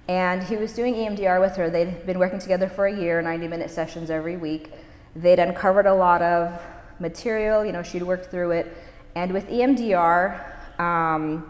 And 0.08 0.44
he 0.44 0.56
was 0.56 0.74
doing 0.74 0.94
EMDR 0.94 1.42
with 1.42 1.56
her. 1.58 1.70
They'd 1.70 2.06
been 2.06 2.20
working 2.20 2.40
together 2.40 2.70
for 2.70 2.88
a 2.88 2.96
year, 2.98 3.22
90-minute 3.22 3.70
sessions 3.70 4.10
every 4.10 4.38
week. 4.38 4.72
They'd 5.16 5.40
uncovered 5.40 5.86
a 5.86 5.94
lot 5.94 6.22
of 6.22 6.62
material. 7.00 7.66
You 7.66 7.74
know, 7.74 7.84
she'd 7.84 8.04
worked 8.04 8.32
through 8.32 8.52
it. 8.52 8.78
And 9.16 9.34
with 9.34 9.48
EMDR, 9.50 10.80
um, 10.80 11.50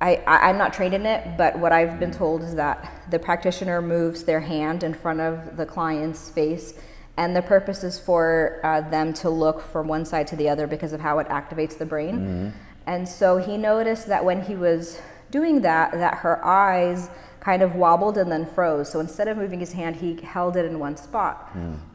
I, 0.00 0.22
I'm 0.26 0.58
not 0.58 0.72
trained 0.72 0.94
in 0.94 1.06
it, 1.06 1.36
but 1.36 1.58
what 1.58 1.72
I've 1.72 1.98
been 1.98 2.12
told 2.12 2.42
is 2.42 2.54
that 2.54 3.04
the 3.10 3.18
practitioner 3.18 3.82
moves 3.82 4.24
their 4.24 4.40
hand 4.40 4.84
in 4.84 4.94
front 4.94 5.20
of 5.20 5.56
the 5.56 5.66
client's 5.66 6.30
face, 6.30 6.74
and 7.16 7.34
the 7.34 7.42
purpose 7.42 7.82
is 7.82 7.98
for 7.98 8.60
uh, 8.62 8.80
them 8.82 9.12
to 9.14 9.30
look 9.30 9.60
from 9.60 9.88
one 9.88 10.04
side 10.04 10.28
to 10.28 10.36
the 10.36 10.48
other 10.48 10.68
because 10.68 10.92
of 10.92 11.00
how 11.00 11.18
it 11.18 11.28
activates 11.28 11.76
the 11.76 11.86
brain. 11.86 12.52
And 12.86 13.08
so 13.08 13.38
he 13.38 13.56
noticed 13.56 14.06
that 14.06 14.24
when 14.24 14.42
he 14.42 14.54
was 14.54 15.00
doing 15.32 15.62
that, 15.62 15.92
that 15.92 16.18
her 16.18 16.44
eyes 16.44 17.10
kind 17.48 17.62
of 17.62 17.74
wobbled 17.74 18.18
and 18.18 18.30
then 18.30 18.44
froze. 18.44 18.90
So 18.92 19.00
instead 19.00 19.26
of 19.26 19.38
moving 19.38 19.58
his 19.60 19.72
hand, 19.72 19.96
he 19.96 20.10
held 20.20 20.54
it 20.58 20.66
in 20.66 20.78
one 20.78 20.98
spot. 20.98 21.36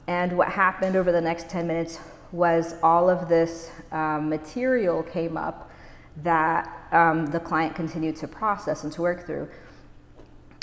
And 0.08 0.36
what 0.36 0.50
happened 0.50 0.96
over 0.96 1.12
the 1.12 1.22
next 1.22 1.48
10 1.48 1.68
minutes 1.68 2.00
was 2.32 2.74
all 2.82 3.08
of 3.08 3.30
this 3.30 3.70
um, 3.92 4.30
material 4.30 5.04
came 5.04 5.38
up 5.38 5.70
that 6.24 6.62
um, 6.92 7.28
the 7.28 7.40
client 7.40 7.76
continued 7.76 8.16
to 8.16 8.28
process 8.28 8.84
and 8.84 8.92
to 8.94 9.02
work 9.04 9.28
through. 9.28 9.48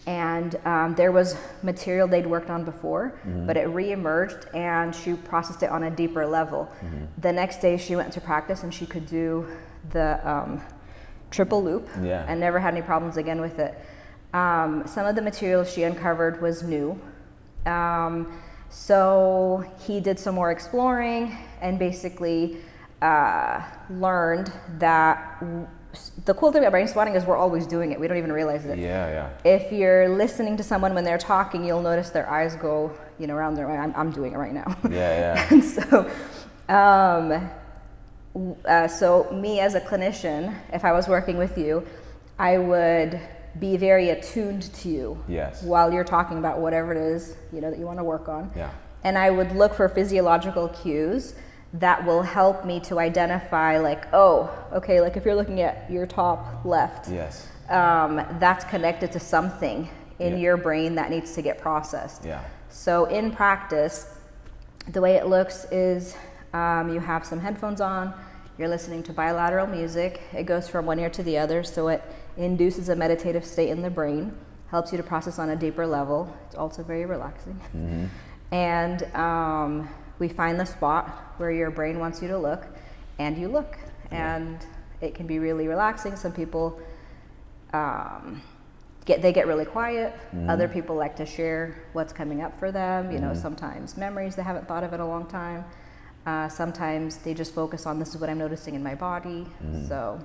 And 0.09 0.57
um, 0.65 0.97
there 0.97 1.13
was 1.13 1.37
material 1.63 2.09
they'd 2.09 2.27
worked 2.27 2.51
on 2.51 2.65
before, 2.65 3.05
but 3.47 3.57
it 3.57 3.69
reemerged 3.69 4.53
and 4.57 4.93
she 4.93 5.13
processed 5.15 5.63
it 5.63 5.71
on 5.71 5.85
a 5.85 5.91
deeper 6.03 6.27
level. 6.27 6.69
The 7.19 7.33
next 7.33 7.61
day 7.61 7.77
she 7.77 7.95
went 7.95 8.13
to 8.15 8.21
practice 8.21 8.65
and 8.65 8.75
she 8.75 8.87
could 8.87 9.07
do 9.07 9.47
the 9.91 10.09
um, 10.29 10.61
triple 11.31 11.63
loop 11.63 11.89
Yeah. 12.03 12.25
and 12.27 12.41
never 12.41 12.59
had 12.59 12.75
any 12.75 12.83
problems 12.83 13.17
again 13.19 13.41
with 13.41 13.61
it. 13.61 13.73
Um, 14.33 14.87
some 14.87 15.07
of 15.07 15.17
the 15.17 15.23
material 15.23 15.65
she 15.65 15.83
uncovered 15.83 16.41
was 16.41 16.63
new. 16.63 17.01
Um, 17.67 18.41
so 18.69 19.65
he 19.85 20.01
did 20.01 20.19
some 20.19 20.37
more 20.37 20.51
exploring 20.53 21.37
and 21.61 21.79
basically 21.79 22.59
uh, 23.03 23.63
learned 23.91 24.53
that 24.79 25.41
w- 25.41 25.67
the 26.25 26.35
cool 26.35 26.53
thing 26.53 26.63
about 26.63 26.71
brain 26.71 26.87
spotting 26.87 27.17
is 27.17 27.25
we're 27.25 27.37
always 27.37 27.67
doing 27.67 27.91
it. 27.91 27.99
We 27.99 28.07
don't 28.07 28.17
even 28.17 28.33
realize 28.33 28.65
it. 28.65 28.79
Yeah, 28.79 29.09
yeah. 29.09 29.31
If 29.45 29.73
you're 29.73 30.09
listening 30.09 30.57
to 30.59 30.63
someone 30.63 30.95
when 30.95 31.03
they're 31.03 31.19
talking, 31.19 31.65
you'll 31.65 31.83
notice 31.83 32.11
their 32.11 32.31
eyes 32.31 32.55
go, 32.55 32.93
you 33.19 33.27
know, 33.27 33.35
around 33.35 33.57
their. 33.57 33.69
I'm, 33.69 33.93
I'm 33.97 34.13
doing 34.13 34.33
it 34.33 34.37
right 34.37 34.55
now. 34.55 34.77
Yeah, 34.85 34.91
yeah. 34.91 35.47
and 35.51 35.65
so, 35.65 36.09
um, 36.69 37.51
uh, 38.65 38.87
so 38.87 39.29
me 39.33 39.59
as 39.59 39.75
a 39.75 39.81
clinician, 39.81 40.55
if 40.73 40.85
I 40.85 40.93
was 40.93 41.09
working 41.09 41.37
with 41.37 41.59
you, 41.59 41.85
I 42.39 42.59
would 42.59 43.21
be 43.59 43.77
very 43.77 44.11
attuned 44.11 44.63
to 44.75 44.89
you. 44.89 45.23
Yes. 45.29 45.63
While 45.63 45.93
you're 45.93 46.05
talking 46.05 46.39
about 46.39 46.61
whatever 46.61 46.93
it 46.93 46.99
is, 46.99 47.37
you 47.53 47.61
know, 47.61 47.71
that 47.71 47.79
you 47.79 47.87
want 47.87 47.99
to 47.99 48.05
work 48.05 48.29
on. 48.29 48.51
Yeah. 48.57 48.71
And 49.03 49.17
I 49.19 49.31
would 49.31 49.53
look 49.53 49.75
for 49.75 49.89
physiological 49.89 50.69
cues 50.69 51.35
that 51.75 52.05
will 52.05 52.23
help 52.23 52.65
me 52.65 52.81
to 52.81 52.99
identify, 52.99 53.79
like, 53.79 54.07
oh, 54.13 54.51
okay, 54.73 55.01
like 55.01 55.17
if 55.17 55.25
you're 55.25 55.35
looking 55.37 55.61
at 55.61 55.91
your 55.91 56.07
top 56.07 56.65
left, 56.65 57.09
Yes. 57.09 57.47
um, 57.69 58.21
that's 58.39 58.65
connected 58.65 59.13
to 59.13 59.21
something 59.21 59.89
in 60.19 60.33
Yeah. 60.35 60.39
your 60.39 60.57
brain 60.57 60.97
that 60.97 61.11
needs 61.11 61.35
to 61.35 61.43
get 61.43 61.59
processed. 61.59 62.25
Yeah. 62.25 62.41
So 62.69 63.07
in 63.07 63.31
practice, 63.33 64.07
the 64.89 65.01
way 65.01 65.15
it 65.15 65.27
looks 65.27 65.65
is 65.71 66.15
um, 66.53 66.93
you 66.93 67.01
have 67.01 67.25
some 67.25 67.39
headphones 67.41 67.81
on, 67.81 68.13
you're 68.59 68.69
listening 68.69 69.03
to 69.05 69.13
bilateral 69.13 69.67
music. 69.67 70.21
It 70.35 70.45
goes 70.45 70.69
from 70.69 70.85
one 70.87 70.99
ear 70.99 71.09
to 71.11 71.23
the 71.23 71.39
other, 71.39 71.63
so 71.63 71.89
it 71.89 72.03
induces 72.37 72.89
a 72.89 72.97
meditative 72.97 73.45
state 73.45 73.69
in 73.69 73.83
the 73.83 73.91
brain, 73.91 74.35
helps 74.71 74.93
you 74.93 74.99
to 74.99 75.05
process 75.05 75.39
on 75.39 75.51
a 75.51 75.57
deeper 75.57 75.87
level. 75.87 76.35
It's 76.47 76.55
also 76.55 76.83
very 76.83 77.07
relaxing. 77.07 77.61
And 78.53 79.03
um, 79.15 79.89
we 80.19 80.29
find 80.29 80.59
the 80.59 80.65
spot 80.67 81.35
where 81.39 81.51
your 81.53 81.71
brain 81.71 81.99
wants 81.99 82.21
you 82.23 82.29
to 82.29 82.39
look, 82.39 82.67
and 83.19 83.37
you 83.39 83.49
look. 83.49 83.79
And 84.11 84.65
it 85.01 85.15
can 85.15 85.27
be 85.27 85.39
really 85.39 85.69
relaxing. 85.69 86.17
Some 86.17 86.33
people 86.33 86.81
um, 87.73 88.43
get 89.05 89.23
they 89.23 89.33
get 89.33 89.47
really 89.47 89.65
quiet. 89.65 90.15
Other 90.49 90.69
people 90.69 90.97
like 90.97 91.15
to 91.17 91.27
share 91.27 91.85
what's 91.93 92.13
coming 92.13 92.43
up 92.43 92.59
for 92.59 92.71
them. 92.73 93.11
You 93.13 93.19
know, 93.21 93.33
sometimes 93.35 93.97
memories 93.97 94.35
they 94.37 94.43
haven't 94.43 94.67
thought 94.69 94.83
of 94.85 94.93
in 94.93 95.01
a 95.01 95.07
long 95.07 95.27
time. 95.27 95.65
Uh, 96.27 96.49
sometimes 96.49 97.17
they 97.19 97.33
just 97.35 97.55
focus 97.55 97.87
on 97.87 97.99
this 97.99 98.11
is 98.11 98.19
what 98.21 98.29
I'm 98.29 98.39
noticing 98.39 98.75
in 98.75 98.83
my 98.83 98.95
body. 98.95 99.47
So 99.89 100.19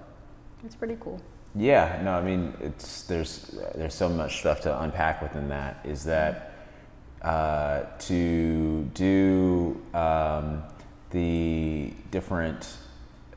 it's 0.64 0.76
pretty 0.76 0.98
cool. 1.00 1.22
Yeah, 1.56 2.02
no, 2.04 2.12
I 2.14 2.22
mean 2.22 2.54
it's 2.60 3.04
there's 3.04 3.58
there's 3.76 3.94
so 3.94 4.10
much 4.10 4.40
stuff 4.40 4.62
to 4.62 4.82
unpack 4.82 5.22
within 5.22 5.48
that. 5.50 5.80
Is 5.86 6.04
that 6.04 6.52
uh, 7.22 7.84
to 8.00 8.84
do 8.94 9.82
um, 9.94 10.64
the 11.12 11.94
different, 12.12 12.78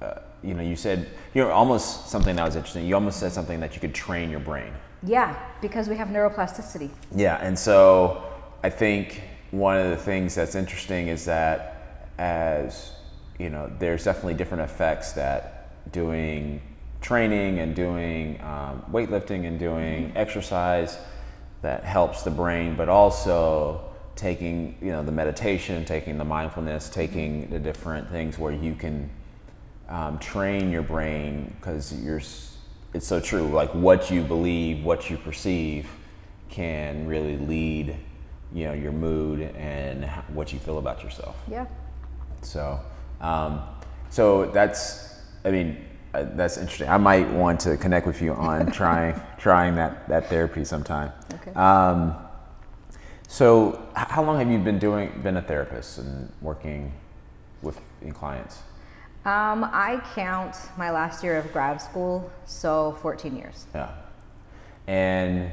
uh, 0.03 0.17
you 0.43 0.55
know, 0.55 0.63
you 0.63 0.77
said 0.77 1.09
you 1.33 1.43
know 1.43 1.51
almost 1.51 2.09
something 2.09 2.35
that 2.37 2.45
was 2.45 2.57
interesting. 2.57 2.87
You 2.87 2.95
almost 2.95 3.21
said 3.21 3.33
something 3.33 3.61
that 3.61 3.75
you 3.75 3.81
could 3.81 3.95
train 3.95 4.31
your 4.31 4.41
brain. 4.41 4.73
Yeah, 5.05 5.39
because 5.61 5.89
we 5.89 5.97
have 5.97 6.09
neuroplasticity. 6.09 6.91
Yeah, 7.15 7.39
and 7.41 7.57
so 7.57 8.25
I 8.65 8.71
think 8.71 9.23
one 9.53 9.79
of 9.79 9.91
the 9.91 9.97
things 9.97 10.35
that's 10.35 10.57
interesting 10.57 11.07
is 11.07 11.25
that 11.27 12.09
as 12.19 12.91
you 13.39 13.49
know, 13.49 13.71
there's 13.79 14.05
definitely 14.05 14.35
different 14.35 14.65
effects 14.65 15.13
that 15.13 15.93
doing 15.93 16.61
training 17.09 17.59
and 17.61 17.75
doing 17.75 18.39
um, 18.43 18.85
weightlifting 18.93 19.47
and 19.47 19.59
doing 19.59 20.13
exercise 20.15 20.99
that 21.63 21.83
helps 21.83 22.23
the 22.23 22.31
brain, 22.31 22.77
but 22.77 22.91
also 22.91 23.81
taking 24.15 24.77
you 24.83 24.91
know 24.91 25.03
the 25.03 25.11
meditation, 25.11 25.87
taking 25.87 26.19
the 26.19 26.25
mindfulness, 26.25 26.91
taking 26.91 27.49
the 27.49 27.59
different 27.59 28.11
things 28.11 28.39
where 28.39 28.53
you 28.53 28.75
can 28.75 29.09
um, 29.89 30.19
train 30.19 30.71
your 30.71 30.83
brain 30.83 31.55
because 31.59 31.95
you're 32.05 32.21
it's 32.93 33.07
so 33.07 33.19
true. 33.21 33.49
Like 33.49 33.71
what 33.75 34.11
you 34.11 34.23
believe 34.23 34.85
what 34.85 35.09
you 35.09 35.17
perceive 35.17 35.89
can 36.51 37.07
really 37.07 37.39
lead 37.39 37.97
you 38.53 38.67
know 38.67 38.75
your 38.75 38.93
mood 38.93 39.41
and 39.57 40.05
what 40.35 40.53
you 40.53 40.59
feel 40.59 40.77
about 40.77 41.03
yourself. 41.03 41.37
Yeah. 41.51 41.65
so 42.43 42.79
um, 43.23 43.63
so 44.11 44.51
that's 44.51 45.15
i 45.45 45.51
mean 45.51 45.88
uh, 46.15 46.25
that's 46.35 46.57
interesting 46.57 46.89
i 46.89 46.97
might 46.97 47.29
want 47.31 47.61
to 47.61 47.77
connect 47.77 48.07
with 48.07 48.21
you 48.23 48.33
on 48.35 48.71
trying 48.81 49.15
trying 49.39 49.75
that 49.75 50.09
that 50.09 50.27
therapy 50.29 50.65
sometime 50.65 51.13
Okay. 51.35 51.53
um, 51.55 52.15
so 53.29 53.81
how 53.95 54.23
long 54.23 54.39
have 54.39 54.51
you 54.51 54.59
been 54.59 54.79
doing 54.79 55.13
been 55.23 55.37
a 55.37 55.43
therapist 55.43 55.99
and 55.99 56.33
working 56.41 56.93
with 57.63 57.81
in 58.03 58.13
clients 58.13 58.59
Um, 59.25 59.65
I 59.65 60.01
count 60.15 60.55
my 60.79 60.91
last 60.91 61.23
year 61.25 61.37
of 61.37 61.53
grad 61.53 61.83
school, 61.83 62.31
so 62.47 62.97
14 63.03 63.37
years. 63.37 63.67
Yeah. 63.75 63.91
And 64.87 65.51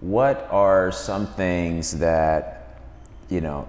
what 0.00 0.46
are 0.50 0.92
some 0.92 1.26
things 1.26 1.98
that, 1.98 2.80
you 3.30 3.40
know, 3.40 3.66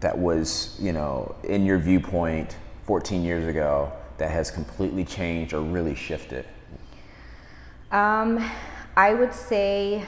that 0.00 0.16
was, 0.16 0.78
you 0.80 0.92
know, 0.92 1.34
in 1.44 1.66
your 1.66 1.78
viewpoint 1.78 2.56
14 2.86 3.22
years 3.22 3.44
ago 3.46 3.92
that 4.20 4.30
has 4.30 4.50
completely 4.50 5.04
changed 5.04 5.54
or 5.54 5.62
really 5.62 5.94
shifted? 5.94 6.44
Um, 7.90 8.38
I 8.94 9.14
would 9.14 9.34
say 9.34 10.04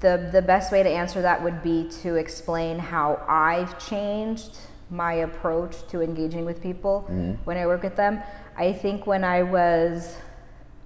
the 0.00 0.28
the 0.30 0.42
best 0.42 0.70
way 0.70 0.82
to 0.82 0.88
answer 0.88 1.22
that 1.22 1.42
would 1.42 1.62
be 1.62 1.88
to 2.02 2.14
explain 2.14 2.78
how 2.78 3.24
I've 3.26 3.78
changed 3.84 4.58
my 4.90 5.14
approach 5.14 5.86
to 5.88 6.02
engaging 6.02 6.44
with 6.44 6.62
people 6.62 7.02
when 7.44 7.56
I 7.56 7.66
work 7.66 7.82
with 7.82 7.96
them. 7.96 8.22
I 8.56 8.72
think 8.72 9.06
when 9.06 9.24
I 9.24 9.42
was, 9.42 10.16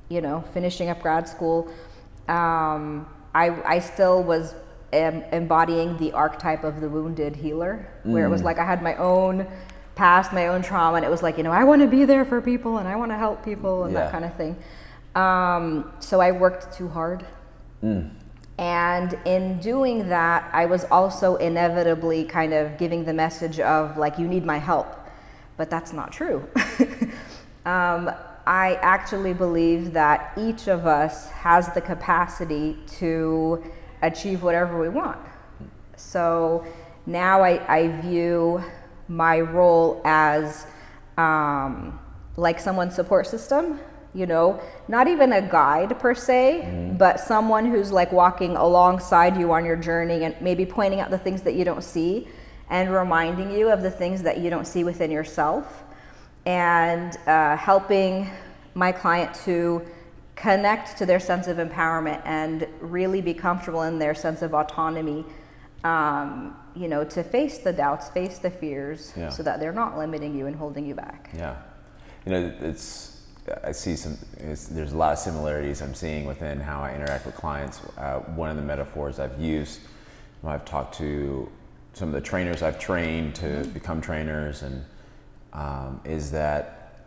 you 0.08 0.20
know, 0.20 0.44
finishing 0.54 0.90
up 0.90 1.02
grad 1.02 1.28
school, 1.28 1.68
um, 2.28 3.08
I 3.34 3.46
I 3.64 3.78
still 3.80 4.22
was 4.22 4.54
em- 4.92 5.24
embodying 5.32 5.96
the 5.98 6.12
archetype 6.12 6.62
of 6.62 6.80
the 6.80 6.88
wounded 6.88 7.34
healer, 7.34 7.88
where 8.04 8.24
it 8.26 8.30
was 8.30 8.42
like 8.42 8.58
I 8.58 8.64
had 8.64 8.80
my 8.80 8.94
own 8.94 9.46
past, 9.94 10.32
my 10.32 10.48
own 10.48 10.62
trauma, 10.62 10.96
and 10.96 11.04
it 11.04 11.10
was 11.10 11.22
like, 11.22 11.36
you 11.36 11.42
know, 11.44 11.52
I 11.52 11.64
want 11.64 11.82
to 11.82 11.88
be 11.88 12.04
there 12.04 12.24
for 12.24 12.40
people 12.40 12.78
and 12.78 12.88
I 12.88 12.96
want 12.96 13.10
to 13.12 13.16
help 13.16 13.44
people 13.44 13.84
and 13.84 13.92
Yeah. 13.92 14.00
that 14.00 14.12
kind 14.12 14.24
of 14.24 14.34
thing. 14.34 14.56
Um, 15.14 15.92
so 16.00 16.20
I 16.20 16.32
worked 16.32 16.72
too 16.76 16.88
hard. 16.88 17.24
And 18.58 19.18
in 19.26 19.58
doing 19.58 20.08
that, 20.08 20.48
I 20.52 20.64
was 20.66 20.84
also 20.84 21.36
inevitably 21.36 22.24
kind 22.24 22.54
of 22.54 22.78
giving 22.78 23.04
the 23.04 23.12
message 23.12 23.60
of, 23.60 23.98
like, 23.98 24.18
you 24.18 24.26
need 24.26 24.44
my 24.44 24.58
help. 24.58 24.86
But 25.56 25.68
that's 25.70 25.92
not 25.92 26.10
true. 26.12 26.48
um, 27.66 28.10
I 28.46 28.78
actually 28.80 29.34
believe 29.34 29.92
that 29.92 30.32
each 30.38 30.68
of 30.68 30.86
us 30.86 31.28
has 31.30 31.72
the 31.74 31.80
capacity 31.80 32.78
to 32.98 33.62
achieve 34.02 34.42
whatever 34.42 34.80
we 34.80 34.88
want. 34.88 35.18
So 35.96 36.64
now 37.06 37.42
I, 37.42 37.60
I 37.72 37.88
view 38.00 38.62
my 39.08 39.40
role 39.40 40.00
as 40.04 40.66
um, 41.16 41.98
like 42.36 42.58
someone's 42.58 42.94
support 42.94 43.26
system, 43.26 43.80
you 44.14 44.26
know, 44.26 44.60
not 44.88 45.08
even 45.08 45.32
a 45.32 45.42
guide 45.42 45.98
per 45.98 46.14
se, 46.14 46.94
but 46.98 47.20
someone 47.20 47.66
who's 47.66 47.90
like 47.92 48.12
walking 48.12 48.56
alongside 48.56 49.36
you 49.36 49.52
on 49.52 49.64
your 49.64 49.76
journey 49.76 50.24
and 50.24 50.34
maybe 50.40 50.64
pointing 50.64 51.00
out 51.00 51.10
the 51.10 51.18
things 51.18 51.42
that 51.42 51.54
you 51.54 51.64
don't 51.64 51.84
see 51.84 52.28
and 52.70 52.92
reminding 52.92 53.50
you 53.50 53.70
of 53.70 53.82
the 53.82 53.90
things 53.90 54.22
that 54.22 54.38
you 54.38 54.50
don't 54.50 54.66
see 54.66 54.84
within 54.84 55.10
yourself 55.10 55.82
and 56.46 57.16
uh, 57.26 57.56
helping 57.56 58.30
my 58.74 58.92
client 58.92 59.34
to 59.34 59.82
connect 60.34 60.96
to 60.98 61.06
their 61.06 61.20
sense 61.20 61.46
of 61.46 61.58
empowerment 61.58 62.20
and 62.24 62.66
really 62.80 63.20
be 63.20 63.34
comfortable 63.34 63.82
in 63.82 63.98
their 63.98 64.14
sense 64.14 64.42
of 64.42 64.54
autonomy. 64.54 65.24
Um, 65.84 66.56
you 66.74 66.88
know, 66.88 67.04
to 67.04 67.22
face 67.22 67.58
the 67.58 67.72
doubts, 67.72 68.08
face 68.08 68.38
the 68.38 68.50
fears, 68.50 69.12
Yeah. 69.16 69.28
so 69.28 69.42
that 69.42 69.60
they're 69.60 69.72
not 69.72 69.96
limiting 69.98 70.34
you 70.36 70.46
and 70.46 70.56
holding 70.56 70.86
you 70.86 70.94
back. 70.94 71.30
Yeah, 71.36 71.56
you 72.24 72.32
know, 72.32 72.52
it's 72.60 73.20
I 73.62 73.72
see 73.72 73.94
some. 73.94 74.16
It's, 74.38 74.66
there's 74.66 74.92
a 74.92 74.96
lot 74.96 75.12
of 75.12 75.18
similarities 75.18 75.82
I'm 75.82 75.94
seeing 75.94 76.24
within 76.24 76.58
how 76.58 76.80
I 76.80 76.94
interact 76.94 77.26
with 77.26 77.34
clients. 77.36 77.82
Uh, 77.98 78.20
one 78.34 78.48
of 78.50 78.56
the 78.56 78.62
metaphors 78.62 79.18
I've 79.18 79.38
used 79.38 79.80
I've 80.46 80.64
talked 80.64 80.96
to 80.98 81.50
some 81.94 82.08
of 82.08 82.14
the 82.14 82.20
trainers 82.20 82.62
I've 82.62 82.78
trained 82.78 83.34
to 83.36 83.64
become 83.72 84.00
trainers, 84.00 84.62
and 84.62 84.84
um, 85.52 86.00
is 86.04 86.30
that 86.32 87.06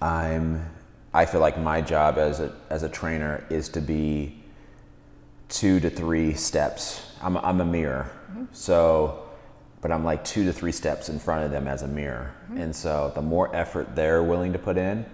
I'm. 0.00 0.68
I 1.12 1.26
feel 1.26 1.40
like 1.40 1.58
my 1.58 1.80
job 1.80 2.18
as 2.18 2.40
a 2.40 2.52
as 2.70 2.82
a 2.82 2.88
trainer 2.88 3.44
is 3.48 3.68
to 3.70 3.80
be 3.80 4.42
two 5.48 5.80
to 5.80 5.90
three 5.90 6.34
steps. 6.34 7.12
I'm 7.22 7.36
a, 7.36 7.40
I'm 7.40 7.60
a 7.60 7.64
mirror, 7.64 8.10
mm-hmm. 8.30 8.44
so, 8.52 9.28
but 9.80 9.90
I'm 9.90 10.04
like 10.04 10.24
two 10.24 10.44
to 10.44 10.52
three 10.52 10.72
steps 10.72 11.08
in 11.08 11.18
front 11.18 11.44
of 11.44 11.50
them 11.50 11.68
as 11.68 11.82
a 11.82 11.88
mirror. 11.88 12.34
Mm-hmm. 12.44 12.58
And 12.58 12.76
so, 12.76 13.12
the 13.14 13.22
more 13.22 13.54
effort 13.54 13.94
they're 13.94 14.22
willing 14.22 14.52
to 14.52 14.58
put 14.58 14.76
in, 14.76 15.06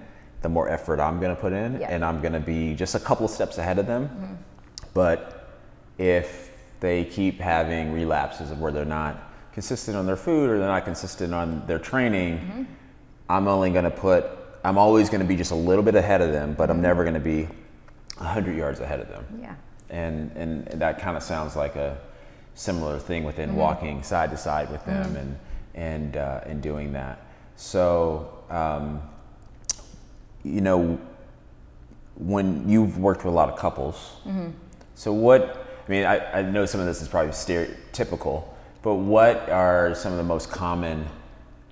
the 0.43 0.49
more 0.49 0.69
effort 0.69 1.01
I'm 1.01 1.21
going 1.21 1.35
to 1.35 1.41
put 1.41 1.53
in, 1.53 1.81
Yeah. 1.81 1.89
and 1.91 2.05
I'm 2.05 2.21
going 2.21 2.33
to 2.33 2.41
be 2.41 2.75
just 2.75 2.95
a 2.95 3.01
couple 3.01 3.27
of 3.27 3.31
steps 3.31 3.59
ahead 3.59 3.79
of 3.79 3.87
them. 3.87 4.09
Mm-hmm. 4.09 4.35
But 4.95 5.49
if 5.99 6.51
they 6.81 7.05
keep 7.05 7.39
having 7.41 7.93
relapses 7.93 8.51
of 8.51 8.61
where 8.61 8.73
they're 8.73 8.85
not 8.85 9.31
consistent 9.53 9.97
on 9.97 10.07
their 10.07 10.17
food 10.17 10.49
or 10.49 10.59
they're 10.59 10.69
not 10.69 10.85
consistent 10.85 11.35
on 11.35 11.67
their 11.67 11.79
training, 11.79 12.67
I'm 13.29 13.47
only 13.47 13.71
going 13.71 13.85
to 13.85 13.91
put, 13.91 14.27
I'm 14.65 14.79
always 14.79 15.09
going 15.11 15.21
to 15.21 15.27
be 15.27 15.37
just 15.37 15.51
a 15.51 15.57
little 15.57 15.85
bit 15.85 15.95
ahead 15.95 16.21
of 16.21 16.33
them, 16.33 16.55
but 16.55 16.71
I'm 16.71 16.81
never 16.81 17.05
going 17.05 17.15
to 17.15 17.21
be 17.21 17.45
100 18.17 18.57
yards 18.57 18.81
ahead 18.81 19.01
of 19.01 19.09
them. 19.09 19.25
Yeah. 19.41 19.55
And, 19.91 20.31
and 20.37 20.67
that 20.81 21.01
kind 21.01 21.17
of 21.17 21.23
sounds 21.23 21.57
like 21.57 21.77
a 21.77 21.99
similar 22.55 22.99
thing 22.99 23.25
within 23.25 23.57
walking 23.57 24.03
side 24.03 24.31
to 24.31 24.37
side 24.37 24.71
with 24.71 24.85
them 24.85 25.17
and, 25.17 25.39
and, 25.75 26.17
uh, 26.17 26.41
and 26.47 26.63
doing 26.63 26.93
that. 26.93 27.25
So, 27.57 28.43
um, 28.51 29.03
you 30.45 30.61
know, 30.61 30.99
when 32.17 32.69
you've 32.69 32.99
worked 32.99 33.25
with 33.25 33.33
a 33.33 33.37
lot 33.37 33.49
of 33.49 33.59
couples, 33.59 34.13
so 34.95 35.13
what? 35.13 35.67
I 35.87 35.91
mean, 35.91 36.05
I, 36.05 36.41
I 36.41 36.43
know 36.43 36.67
some 36.67 36.81
of 36.81 36.87
this 36.87 37.01
is 37.03 37.09
probably 37.09 37.33
stereotypical, 37.33 38.45
but 38.83 38.95
what 38.95 39.49
are 39.49 39.95
some 39.95 40.13
of 40.13 40.19
the 40.19 40.25
most 40.25 40.51
common, 40.51 41.07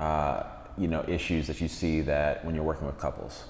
uh, 0.00 0.44
you 0.76 0.88
know, 0.88 1.04
issues 1.06 1.46
that 1.46 1.60
you 1.60 1.68
see 1.68 2.00
that 2.02 2.44
when 2.44 2.54
you're 2.54 2.64
working 2.64 2.86
with 2.86 2.98
couples? 2.98 3.44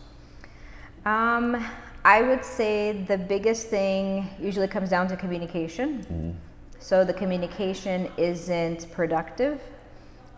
Um, 1.04 1.64
I 2.04 2.22
would 2.22 2.44
say 2.44 3.04
the 3.06 3.18
biggest 3.18 3.68
thing 3.68 4.28
usually 4.40 4.68
comes 4.68 4.90
down 4.90 5.08
to 5.08 5.16
communication. 5.16 6.36
So 6.78 7.04
the 7.04 7.12
communication 7.12 8.10
isn't 8.16 8.90
productive, 8.92 9.60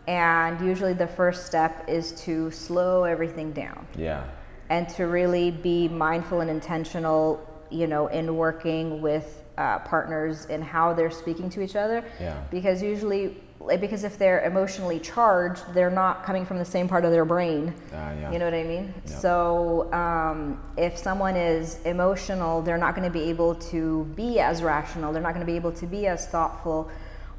and 0.08 0.60
usually 0.66 0.94
the 0.94 1.06
first 1.06 1.46
step 1.46 1.84
is 1.88 2.12
to 2.22 2.50
slow 2.50 3.04
everything 3.04 3.52
down 3.52 3.86
Yeah, 3.94 4.24
and 4.70 4.88
to 4.90 5.04
really 5.04 5.50
be 5.50 5.86
mindful 5.86 6.40
and 6.40 6.50
intentional, 6.50 7.46
you 7.70 7.86
know, 7.86 8.06
in 8.08 8.36
working 8.36 9.02
with 9.02 9.44
uh, 9.58 9.80
partners 9.80 10.46
in 10.46 10.62
how 10.62 10.94
they're 10.94 11.10
speaking 11.10 11.50
to 11.50 11.60
each 11.60 11.76
other. 11.76 12.02
Yeah. 12.18 12.42
Because 12.50 12.82
usually, 12.82 13.36
because 13.78 14.04
if 14.04 14.18
they're 14.18 14.42
emotionally 14.44 14.98
charged, 14.98 15.62
they're 15.74 15.90
not 15.90 16.24
coming 16.24 16.44
from 16.46 16.58
the 16.58 16.64
same 16.64 16.88
part 16.88 17.04
of 17.04 17.10
their 17.10 17.24
brain. 17.24 17.74
Ah, 17.92 18.12
yeah. 18.12 18.32
You 18.32 18.38
know 18.38 18.46
what 18.46 18.54
I 18.54 18.64
mean? 18.64 18.94
Yeah. 19.06 19.18
So 19.18 19.92
um, 19.92 20.60
if 20.76 20.96
someone 20.96 21.36
is 21.36 21.78
emotional, 21.84 22.62
they're 22.62 22.78
not 22.78 22.94
going 22.94 23.06
to 23.06 23.12
be 23.12 23.28
able 23.28 23.54
to 23.56 24.04
be 24.16 24.40
as 24.40 24.62
rational. 24.62 25.12
They're 25.12 25.22
not 25.22 25.34
going 25.34 25.46
to 25.46 25.50
be 25.52 25.56
able 25.56 25.72
to 25.72 25.86
be 25.86 26.06
as 26.06 26.26
thoughtful 26.26 26.90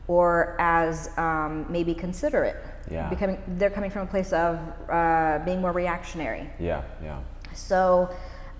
or 0.07 0.55
as 0.59 1.09
um, 1.17 1.65
maybe 1.69 1.93
considerate. 1.93 2.57
Yeah. 2.89 3.09
Becoming, 3.09 3.41
they're 3.57 3.69
coming 3.69 3.89
from 3.89 4.03
a 4.03 4.07
place 4.09 4.31
of 4.33 4.59
uh, 4.89 5.39
being 5.45 5.61
more 5.61 5.71
reactionary. 5.71 6.49
yeah, 6.59 6.83
yeah, 7.01 7.19
So, 7.53 8.13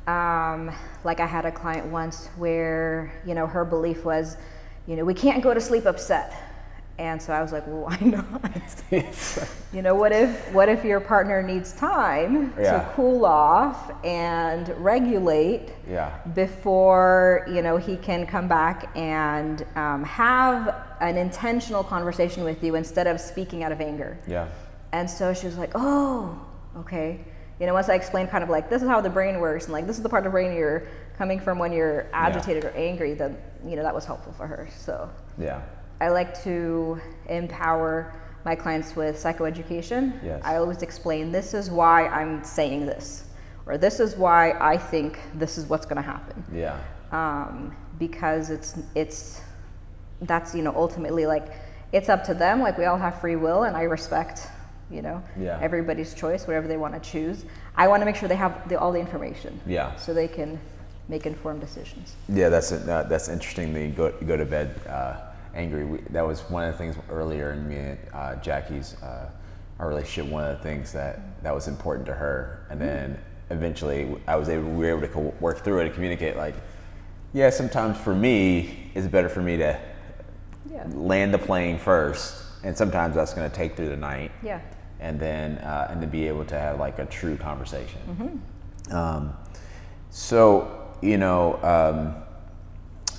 um, 0.08 0.72
like 1.04 1.20
I 1.20 1.26
had 1.28 1.46
a 1.46 1.52
client 1.52 1.88
once 1.88 2.28
where, 2.38 3.14
you 3.26 3.36
know, 3.36 3.46
her 3.46 3.66
belief 3.66 4.04
was, 4.04 4.38
you 4.88 4.96
know, 4.96 5.06
we 5.06 5.14
can't 5.14 5.44
go 5.44 5.54
to 5.54 5.62
sleep 5.62 5.86
upset. 5.86 6.51
And 7.02 7.20
so 7.20 7.34
I 7.34 7.42
was 7.42 7.52
like, 7.52 7.66
well, 7.66 7.82
why 7.90 7.98
not? 8.00 8.52
you 9.74 9.82
know, 9.82 9.96
what 9.96 10.12
if 10.12 10.54
what 10.54 10.70
if 10.70 10.86
your 10.86 11.00
partner 11.00 11.42
needs 11.42 11.74
time 11.74 12.54
Yeah. 12.60 12.74
to 12.84 12.92
cool 12.96 13.26
off 13.26 13.92
and 14.06 14.70
regulate 14.78 15.74
yeah, 15.90 16.12
before 16.36 17.46
you 17.50 17.62
know 17.64 17.78
he 17.78 17.98
can 17.98 18.28
come 18.28 18.48
back 18.48 18.96
and 18.96 19.66
um, 19.76 20.04
have 20.04 20.76
an 21.00 21.18
intentional 21.18 21.84
conversation 21.84 22.44
with 22.44 22.64
you 22.64 22.76
instead 22.76 23.08
of 23.08 23.20
speaking 23.20 23.64
out 23.64 23.72
of 23.72 23.82
anger. 23.82 24.20
yeah, 24.28 24.48
And 24.94 25.10
so 25.10 25.34
she 25.34 25.48
was 25.48 25.58
like, 25.58 25.72
oh, 25.74 26.40
okay. 26.78 27.20
You 27.60 27.66
know, 27.68 27.74
once 27.74 27.90
I 27.90 27.96
explained 27.96 28.30
kind 28.30 28.44
of 28.44 28.50
like, 28.50 28.70
this 28.70 28.82
is 28.84 28.88
how 28.88 29.02
the 29.02 29.10
brain 29.10 29.40
works, 29.40 29.66
and 29.66 29.74
like, 29.74 29.88
this 29.88 29.98
is 29.98 30.04
the 30.04 30.10
part 30.10 30.22
of 30.22 30.26
the 30.26 30.36
brain 30.38 30.56
you're 30.56 30.84
coming 31.18 31.40
from 31.40 31.58
when 31.58 31.72
you're 31.72 32.06
agitated 32.14 32.64
or 32.66 32.72
angry, 32.76 33.14
then, 33.16 33.38
you 33.66 33.76
know, 33.76 33.82
that 33.84 33.94
was 33.96 34.06
helpful 34.06 34.34
for 34.34 34.46
her. 34.48 34.68
So 34.78 35.10
yeah, 35.38 35.62
I 36.02 36.10
like 36.10 36.44
to 36.44 37.00
empower 37.30 38.12
my 38.44 38.56
clients 38.56 38.96
with 38.96 39.16
psychoeducation. 39.16 40.20
Yes. 40.24 40.42
I 40.44 40.56
always 40.56 40.82
explain, 40.82 41.32
this 41.32 41.54
is 41.54 41.70
why 41.70 42.08
I'm 42.08 42.44
saying 42.44 42.88
this, 42.88 43.26
or 43.68 43.78
this 43.78 44.00
is 44.00 44.16
why 44.16 44.54
I 44.60 44.78
think 44.78 45.20
this 45.36 45.60
is 45.60 45.68
what's 45.68 45.86
going 45.86 45.98
to 45.98 46.02
happen 46.02 46.44
yeah, 46.52 46.80
um, 47.12 47.76
because 48.00 48.50
it's 48.50 48.80
it's 48.96 49.42
that's 50.24 50.56
you 50.56 50.64
know 50.64 50.74
ultimately 50.76 51.26
like 51.28 51.48
it's 51.92 52.10
up 52.10 52.24
to 52.24 52.34
them 52.34 52.62
like 52.62 52.78
we 52.80 52.86
all 52.86 52.98
have 52.98 53.20
free 53.22 53.36
will 53.36 53.64
and 53.64 53.76
i 53.76 53.84
respect 53.84 54.48
you 54.92 55.02
know 55.02 55.22
Yeah. 55.40 55.58
everybody's 55.62 56.14
choice 56.14 56.46
whatever 56.48 56.68
they 56.68 56.78
want 56.78 56.94
to 56.94 57.00
choose 57.12 57.44
i 57.76 57.88
want 57.88 58.02
to 58.02 58.06
make 58.06 58.16
sure 58.16 58.30
they 58.30 58.36
have 58.36 58.68
the, 58.70 58.80
all 58.80 58.92
the 58.92 59.00
information 59.00 59.60
Yeah. 59.66 59.96
so 59.96 60.14
they 60.14 60.28
can 60.28 60.60
make 61.08 61.26
informed 61.26 61.62
decisions 61.62 62.16
yeah. 62.30 62.50
That's 62.50 62.72
uh, 62.72 63.06
that's 63.10 63.30
interesting. 63.30 63.74
The 63.74 63.88
go 63.90 64.12
go 64.26 64.38
to 64.38 64.46
bed 64.46 64.70
uh, 64.88 65.31
angry. 65.56 65.86
We, 65.86 66.00
that 66.12 66.26
was 66.26 66.42
one 66.50 66.64
of 66.64 66.72
the 66.74 66.78
things 66.78 66.96
earlier 67.10 67.52
in 67.52 67.68
me 67.68 67.76
and 67.76 67.98
uh, 68.14 68.36
Jackie's 68.36 68.96
uh, 69.02 69.30
our 69.80 69.90
relationship. 69.90 70.32
One 70.32 70.44
of 70.44 70.58
the 70.58 70.64
things 70.64 70.92
that 70.94 71.42
that 71.44 71.54
was 71.54 71.68
important 71.68 72.06
to 72.08 72.14
her, 72.14 72.66
and 72.70 72.80
then 72.80 73.20
eventually 73.50 74.16
I 74.28 74.36
was 74.36 74.50
able 74.50 74.70
we 74.70 74.86
were 74.86 74.90
able 74.90 75.02
to 75.02 75.08
co- 75.08 75.34
work 75.40 75.64
through 75.64 75.80
it 75.80 75.86
and 75.86 75.94
communicate. 75.94 76.38
Like, 76.38 76.56
yeah, 77.34 77.50
sometimes 77.50 77.98
for 77.98 78.16
me 78.16 78.92
it's 78.94 79.08
better 79.08 79.30
for 79.30 79.42
me 79.42 79.58
to 79.58 79.80
yeah 80.72 80.86
land 80.94 81.34
the 81.34 81.40
plane 81.40 81.78
first, 81.78 82.44
and 82.64 82.78
sometimes 82.78 83.16
that's 83.16 83.34
going 83.34 83.50
to 83.50 83.56
take 83.56 83.76
through 83.76 83.90
the 83.90 83.98
night. 83.98 84.32
yeah 84.44 84.62
and 85.02 85.20
then 85.20 85.58
uh, 85.58 85.88
and 85.90 86.00
to 86.00 86.08
be 86.08 86.28
able 86.28 86.46
to 86.46 86.58
have 86.58 86.80
like 86.80 87.00
a 87.00 87.06
true 87.08 87.36
conversation. 87.36 88.42
Um, 88.92 89.34
so 90.12 90.94
you 91.02 91.18
know, 91.18 91.58
um, 91.64 92.16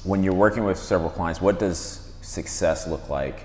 when 0.05 0.23
you're 0.23 0.35
working 0.35 0.65
with 0.65 0.79
several 0.79 1.11
clients, 1.11 1.41
what 1.41 1.59
does 1.59 2.12
success 2.23 2.87
look 2.87 3.11
like 3.11 3.45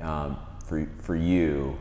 um, 0.00 0.36
for 0.64 0.86
for 0.98 1.14
you? 1.14 1.78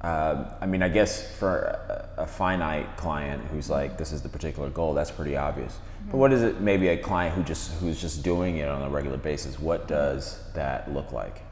Uh, 0.00 0.50
I 0.60 0.66
mean, 0.66 0.82
I 0.82 0.88
guess 0.88 1.36
for 1.38 1.58
a, 1.58 2.22
a 2.22 2.26
finite 2.26 2.96
client 2.96 3.42
who's 3.50 3.70
like, 3.70 3.96
this 3.96 4.12
is 4.12 4.22
the 4.22 4.28
particular 4.28 4.68
goal, 4.68 4.92
that's 4.94 5.10
pretty 5.10 5.36
obvious. 5.36 5.78
But 6.10 6.18
what 6.18 6.32
is 6.32 6.42
it? 6.42 6.60
Maybe 6.60 6.88
a 6.88 6.96
client 6.96 7.34
who 7.34 7.42
just 7.42 7.72
who's 7.80 8.00
just 8.00 8.22
doing 8.22 8.58
it 8.58 8.68
on 8.68 8.82
a 8.82 8.90
regular 8.90 9.16
basis. 9.16 9.58
What 9.58 9.88
does 9.88 10.38
that 10.54 10.92
look 10.92 11.12
like? 11.12 11.42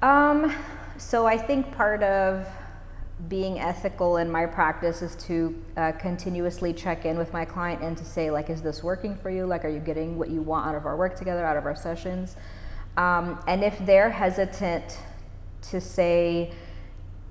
Um, 0.00 0.54
so 0.98 1.26
I 1.26 1.36
think 1.36 1.72
part 1.72 2.02
of 2.02 2.46
being 3.28 3.60
ethical 3.60 4.16
in 4.16 4.30
my 4.30 4.46
practice 4.46 5.02
is 5.02 5.14
to 5.26 5.62
uh, 5.76 5.92
continuously 5.92 6.72
check 6.72 7.04
in 7.04 7.16
with 7.16 7.32
my 7.32 7.44
client 7.44 7.82
and 7.82 7.96
to 7.96 8.04
say 8.04 8.30
like, 8.30 8.50
is 8.50 8.62
this 8.62 8.82
working 8.82 9.16
for 9.16 9.30
you? 9.30 9.46
Like, 9.46 9.64
are 9.64 9.68
you 9.68 9.78
getting 9.78 10.18
what 10.18 10.30
you 10.30 10.42
want 10.42 10.66
out 10.66 10.74
of 10.74 10.86
our 10.86 10.96
work 10.96 11.16
together, 11.16 11.44
out 11.44 11.56
of 11.56 11.64
our 11.64 11.76
sessions? 11.76 12.36
Um, 12.96 13.42
and 13.46 13.62
if 13.62 13.78
they're 13.86 14.10
hesitant 14.10 14.98
to 15.70 15.80
say, 15.80 16.52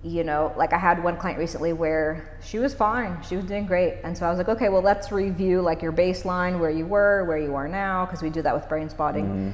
you 0.04 0.24
know, 0.24 0.54
like 0.58 0.74
I 0.74 0.80
had 0.80 1.04
one 1.04 1.18
client 1.18 1.38
recently 1.38 1.74
where 1.74 2.40
she 2.44 2.58
was 2.58 2.74
fine, 2.74 3.22
she 3.22 3.36
was 3.36 3.46
doing 3.46 3.68
great, 3.68 3.98
and 4.04 4.18
so 4.18 4.26
I 4.26 4.30
was 4.30 4.40
like, 4.40 4.50
okay, 4.50 4.70
well, 4.70 4.82
let's 4.82 5.12
review 5.12 5.62
like 5.62 5.82
your 5.82 5.92
baseline, 5.92 6.60
where 6.60 6.72
you 6.72 6.88
were, 6.88 7.26
where 7.26 7.38
you 7.38 7.54
are 7.54 7.68
now, 7.68 8.06
because 8.06 8.24
we 8.24 8.32
do 8.32 8.42
that 8.42 8.56
with 8.56 8.68
brain 8.68 8.90
spotting. 8.90 9.54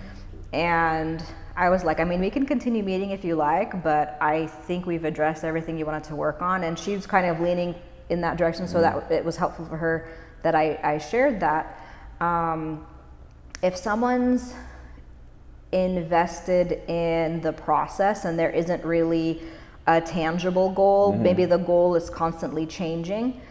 And 0.53 1.21
I 1.57 1.69
was 1.69 1.83
like, 1.83 1.99
I 1.99 2.03
mean, 2.03 2.19
we 2.21 2.29
can 2.29 2.45
continue 2.45 2.83
meeting 2.83 3.09
if 3.09 3.25
you 3.25 3.35
like, 3.35 3.83
but 3.83 4.15
I 4.21 4.45
think 4.45 4.85
we've 4.85 5.05
addressed 5.05 5.43
everything 5.43 5.75
you 5.79 5.87
wanted 5.87 6.03
to 6.05 6.15
work 6.15 6.39
on. 6.39 6.63
And 6.63 6.77
she 6.77 6.93
was 6.95 7.07
kind 7.07 7.25
of 7.25 7.39
leaning 7.39 7.73
in 8.09 8.21
that 8.21 8.37
direction, 8.37 8.67
so 8.67 8.79
that 8.79 9.11
it 9.11 9.25
was 9.25 9.35
helpful 9.35 9.65
for 9.65 9.75
her 9.75 10.07
that 10.43 10.53
I, 10.53 10.79
I 10.83 10.97
shared 10.99 11.39
that. 11.39 11.81
Um, 12.21 12.85
if 13.63 13.75
someone's 13.75 14.53
invested 15.71 16.87
in 16.87 17.41
the 17.41 17.51
process 17.51 18.23
and 18.25 18.37
there 18.37 18.51
isn't 18.51 18.85
really 18.85 19.41
a 19.87 19.99
tangible 19.99 20.69
goal, 20.71 21.11
maybe 21.13 21.45
the 21.45 21.57
goal 21.57 21.95
is 21.95 22.09
constantly 22.09 22.65
changing. 22.67 23.41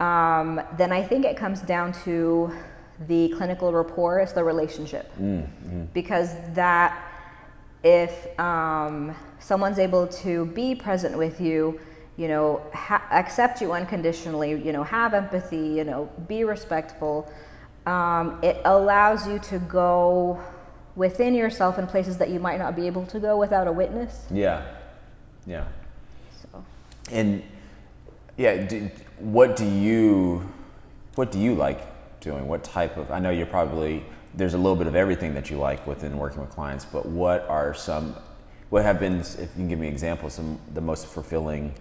um, 0.00 0.60
then 0.76 0.92
I 0.92 1.02
think 1.02 1.24
it 1.24 1.36
comes 1.36 1.60
down 1.62 1.92
to 2.04 2.52
the 3.08 3.28
clinical 3.36 3.72
rapport, 3.72 4.20
it's 4.20 4.32
the 4.32 4.44
relationship. 4.44 5.10
Because 5.92 6.30
that, 6.54 7.02
if 7.86 8.36
um, 8.40 9.14
someone's 9.38 9.78
able 9.78 10.08
to 10.08 10.46
be 10.46 10.74
present 10.74 11.16
with 11.16 11.40
you, 11.40 11.78
you 12.16 12.26
know, 12.26 12.60
ha- 12.74 13.06
accept 13.12 13.60
you 13.60 13.72
unconditionally, 13.72 14.60
you 14.60 14.72
know, 14.72 14.82
have 14.82 15.14
empathy, 15.14 15.68
you 15.68 15.84
know, 15.84 16.10
be 16.26 16.42
respectful, 16.42 17.30
um, 17.86 18.40
it 18.42 18.60
allows 18.64 19.28
you 19.28 19.38
to 19.38 19.60
go 19.60 20.42
within 20.96 21.32
yourself 21.32 21.78
in 21.78 21.86
places 21.86 22.18
that 22.18 22.28
you 22.28 22.40
might 22.40 22.58
not 22.58 22.74
be 22.74 22.88
able 22.88 23.06
to 23.06 23.20
go 23.20 23.36
without 23.36 23.68
a 23.68 23.72
witness. 23.72 24.26
Yeah. 24.32 24.66
Yeah. 25.46 25.66
So. 26.42 26.64
And 27.12 27.44
yeah, 28.36 28.66
do, 28.66 28.90
what 29.20 29.54
do 29.54 29.64
you 29.64 30.42
what 31.14 31.30
do 31.30 31.38
you 31.38 31.54
like 31.54 31.80
doing? 32.20 32.48
What 32.48 32.64
type 32.64 32.96
of 32.96 33.12
I 33.12 33.20
know 33.20 33.30
you're 33.30 33.46
probably 33.46 34.04
there's 34.36 34.54
a 34.54 34.58
little 34.58 34.76
bit 34.76 34.86
of 34.86 34.94
everything 34.94 35.34
that 35.34 35.50
you 35.50 35.56
like 35.56 35.86
within 35.86 36.18
working 36.18 36.40
with 36.40 36.50
clients, 36.50 36.84
but 36.84 37.06
what 37.06 37.48
are 37.48 37.74
some 37.74 38.14
what 38.68 38.82
have 38.84 38.98
been 38.98 39.20
if 39.20 39.38
you 39.38 39.46
can 39.54 39.68
give 39.68 39.78
me 39.78 39.88
examples 39.88 40.34
some 40.34 40.58
the 40.74 40.80
most 40.80 41.06
fulfilling 41.06 41.72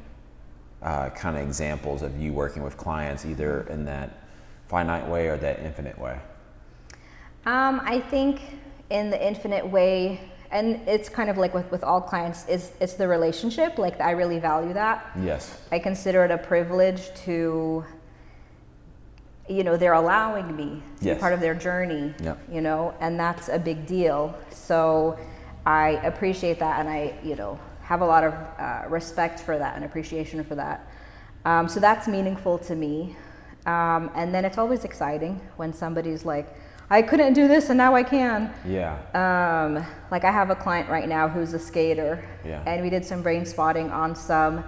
uh, 0.81 1.09
kind 1.09 1.35
of 1.35 1.43
examples 1.43 2.01
of 2.01 2.19
you 2.19 2.31
working 2.31 2.63
with 2.63 2.77
clients 2.77 3.25
either 3.25 3.61
in 3.69 3.85
that 3.85 4.19
finite 4.67 5.07
way 5.07 5.27
or 5.27 5.37
that 5.37 5.59
infinite 5.59 5.97
way? 5.97 6.19
Um, 7.45 7.81
I 7.83 7.99
think 7.99 8.41
in 8.89 9.09
the 9.09 9.27
infinite 9.27 9.67
way, 9.67 10.19
and 10.51 10.75
it's 10.87 11.09
kind 11.09 11.29
of 11.29 11.37
like 11.37 11.53
with, 11.53 11.69
with 11.71 11.83
all 11.83 12.01
clients, 12.01 12.47
is 12.47 12.71
it's 12.79 12.93
the 12.93 13.07
relationship. 13.07 13.77
Like 13.77 13.99
I 13.99 14.11
really 14.11 14.39
value 14.39 14.73
that. 14.73 15.11
Yes. 15.21 15.59
I 15.71 15.79
consider 15.79 16.23
it 16.23 16.31
a 16.31 16.37
privilege 16.37 17.13
to, 17.25 17.83
you 19.47 19.63
know, 19.63 19.77
they're 19.77 19.93
allowing 19.93 20.55
me 20.55 20.81
to 20.99 21.05
Yes. 21.05 21.15
be 21.17 21.21
part 21.21 21.33
of 21.33 21.39
their 21.39 21.53
journey. 21.55 22.13
Yep. 22.21 22.37
You 22.51 22.61
know, 22.61 22.93
and 22.99 23.19
that's 23.19 23.47
a 23.49 23.59
big 23.59 23.85
deal. 23.85 24.33
So 24.49 25.17
I 25.65 25.99
appreciate 26.03 26.59
that, 26.59 26.79
and 26.79 26.89
I, 26.89 27.13
you 27.23 27.35
know, 27.35 27.59
have 27.81 28.01
a 28.01 28.05
lot 28.05 28.23
of 28.23 28.33
uh, 28.33 28.83
respect 28.89 29.39
for 29.39 29.57
that 29.57 29.75
and 29.75 29.85
appreciation 29.85 30.43
for 30.43 30.55
that. 30.55 30.87
Um, 31.45 31.67
so 31.69 31.79
that's 31.79 32.07
meaningful 32.07 32.57
to 32.59 32.75
me. 32.75 33.15
Um, 33.67 34.09
and 34.15 34.33
then 34.33 34.45
it's 34.45 34.57
always 34.57 34.83
exciting 34.83 35.39
when 35.57 35.73
somebody's 35.73 36.25
like, 36.25 36.47
I 36.89 37.01
couldn't 37.01 37.33
do 37.33 37.47
this 37.47 37.69
and 37.69 37.77
now 37.79 37.95
I 37.95 38.03
can. 38.03 38.53
Yeah. 38.63 38.97
Um, 39.13 39.83
like 40.11 40.23
I 40.23 40.31
have 40.31 40.51
a 40.51 40.55
client 40.55 40.87
right 40.87 41.07
now 41.09 41.27
who's 41.27 41.53
a 41.53 41.59
skater, 41.59 42.23
Yeah. 42.43 42.61
and 42.67 42.83
we 42.83 42.89
did 42.91 43.03
some 43.05 43.21
brain 43.23 43.43
spotting 43.45 43.89
on 43.91 44.15
some 44.15 44.63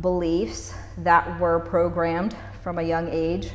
beliefs 0.00 0.74
that 0.98 1.40
were 1.40 1.58
programmed 1.60 2.36
from 2.62 2.78
a 2.78 2.82
young 2.82 3.08
age 3.08 3.50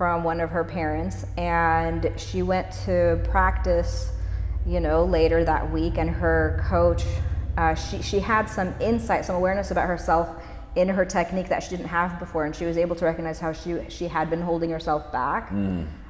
from 0.00 0.24
one 0.24 0.40
of 0.40 0.48
her 0.48 0.64
parents, 0.64 1.26
and 1.36 2.10
she 2.16 2.40
went 2.40 2.72
to 2.72 3.20
practice, 3.24 4.10
you 4.64 4.80
know, 4.80 5.04
later 5.04 5.44
that 5.44 5.70
week, 5.70 5.98
and 5.98 6.08
her 6.08 6.64
coach, 6.66 7.04
uh, 7.58 7.74
she 7.74 8.00
she 8.00 8.18
had 8.18 8.46
some 8.46 8.72
insight, 8.80 9.26
some 9.26 9.36
awareness 9.36 9.72
about 9.72 9.86
herself 9.86 10.42
in 10.74 10.88
her 10.88 11.04
technique 11.04 11.50
that 11.50 11.62
she 11.62 11.68
didn't 11.68 11.88
have 11.88 12.18
before, 12.18 12.46
and 12.46 12.56
she 12.56 12.64
was 12.64 12.78
able 12.78 12.96
to 12.96 13.04
recognize 13.04 13.38
how 13.38 13.52
she 13.52 13.76
she 13.90 14.08
had 14.08 14.30
been 14.30 14.40
holding 14.40 14.70
herself 14.70 15.12
back 15.12 15.52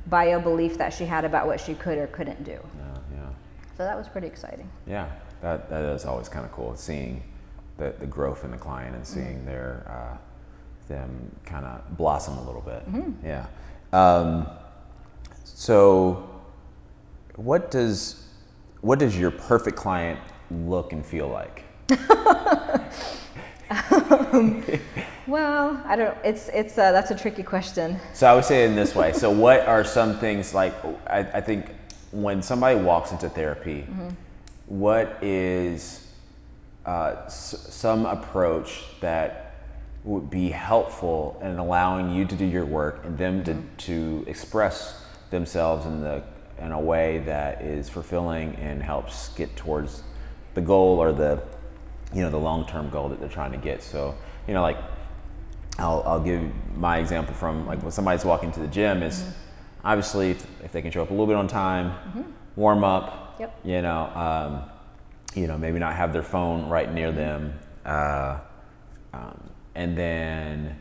by 0.07 0.27
a 0.27 0.39
belief 0.39 0.79
that 0.79 0.95
she 0.95 1.05
had 1.05 1.25
about 1.25 1.49
what 1.49 1.61
she 1.61 1.75
could 1.75 1.99
or 1.99 2.07
couldn't 2.07 2.45
do. 2.45 2.53
Yeah. 2.53 2.99
Yeah. 3.13 3.29
So 3.77 3.83
that 3.83 3.97
was 3.99 4.07
pretty 4.07 4.29
exciting. 4.29 4.71
Yeah, 4.87 5.09
that, 5.43 5.69
that 5.69 5.83
is 5.97 6.05
always 6.05 6.29
kind 6.29 6.47
of 6.47 6.53
cool. 6.53 6.77
Seeing 6.77 7.25
the, 7.77 7.93
the 7.99 8.07
growth 8.07 8.45
in 8.45 8.53
the 8.53 8.57
client 8.57 8.95
and 8.95 9.05
seeing 9.05 9.45
their 9.45 9.85
uh, 9.89 10.17
them 10.87 11.35
kind 11.45 11.67
of 11.67 11.97
blossom 11.97 12.39
a 12.39 12.45
little 12.45 12.61
bit. 12.61 12.85
Yeah. 13.25 13.47
Um, 13.93 14.47
so, 15.45 16.29
what 17.37 17.71
does 17.71 18.25
what 18.81 18.99
does 18.99 19.19
your 19.19 19.31
perfect 19.31 19.77
client 19.77 20.19
look 20.51 20.93
and 20.93 21.05
feel 21.05 21.29
like? 21.29 21.65
Well, 25.27 25.81
I 25.87 25.95
don't. 25.97 26.17
It's 26.25 26.49
it's 26.49 26.77
uh, 26.77 26.91
that's 26.93 27.11
a 27.13 27.15
tricky 27.17 27.43
question. 27.45 27.99
So 28.15 28.27
I 28.27 28.35
would 28.35 28.45
say 28.45 28.65
it 28.65 28.71
in 28.71 28.75
this 28.77 28.95
way. 28.97 29.13
So 29.13 29.31
what 29.31 29.61
are 29.67 29.85
some 29.85 30.19
things 30.19 30.55
like 30.55 30.75
I, 31.07 31.19
I 31.21 31.41
think 31.41 31.67
when 32.11 32.43
somebody 32.43 32.81
walks 32.81 33.13
into 33.13 33.29
therapy, 33.29 33.87
what 34.67 35.19
is 35.23 36.05
uh, 36.85 37.15
s- 37.27 37.67
some 37.71 38.07
approach 38.07 38.83
that 39.01 39.50
would 40.05 40.31
be 40.31 40.49
helpful 40.49 41.39
in 41.43 41.59
allowing 41.59 42.11
you 42.11 42.25
to 42.25 42.35
do 42.35 42.45
your 42.45 42.65
work 42.65 43.05
and 43.05 43.19
them 43.19 43.45
to, 43.45 43.63
to 43.77 44.25
express 44.27 45.03
themselves 45.31 45.87
in 45.87 46.01
the 46.01 46.23
in 46.59 46.73
a 46.73 46.81
way 46.81 47.19
that 47.21 47.63
is 47.63 47.89
fulfilling 47.89 48.55
and 48.57 48.83
helps 48.83 49.31
get 49.31 49.55
towards 49.57 50.03
the 50.55 50.61
goal 50.61 50.99
or 50.99 51.13
the 51.13 51.43
you 52.13 52.21
know 52.23 52.31
the 52.31 52.39
long-term 52.39 52.91
goal 52.91 53.09
that 53.09 53.21
they're 53.21 53.29
trying 53.29 53.53
to 53.53 53.59
get. 53.59 53.83
So 53.83 54.15
you 54.49 54.55
know 54.55 54.63
like 54.63 54.77
I'll, 55.79 56.03
I'll 56.05 56.21
give 56.21 56.43
my 56.77 56.99
example 56.99 57.35
from 57.35 57.67
like 57.67 57.83
when 57.83 57.93
somebody's 57.93 58.25
walking 58.25 58.53
to 58.53 58.61
the 58.61 58.67
gym 58.67 59.03
is 59.03 59.25
obviously 59.85 60.33
if, 60.33 60.47
if 60.65 60.73
they 60.73 60.83
can 60.83 60.91
show 60.91 61.03
up 61.03 61.11
a 61.11 61.13
little 61.13 61.27
bit 61.27 61.37
on 61.37 61.49
time, 61.49 61.95
warm 62.57 62.85
up, 62.85 63.37
Yep. 63.41 63.61
you 63.65 63.81
know, 63.81 64.05
um, 64.15 64.71
you 65.41 65.47
know, 65.47 65.57
maybe 65.57 65.79
not 65.79 65.95
have 65.95 66.13
their 66.13 66.23
phone 66.23 66.69
right 66.69 66.93
near 66.93 67.11
them, 67.13 67.59
uh, 67.87 68.39
um, 69.15 69.50
and 69.75 69.97
then 69.97 70.77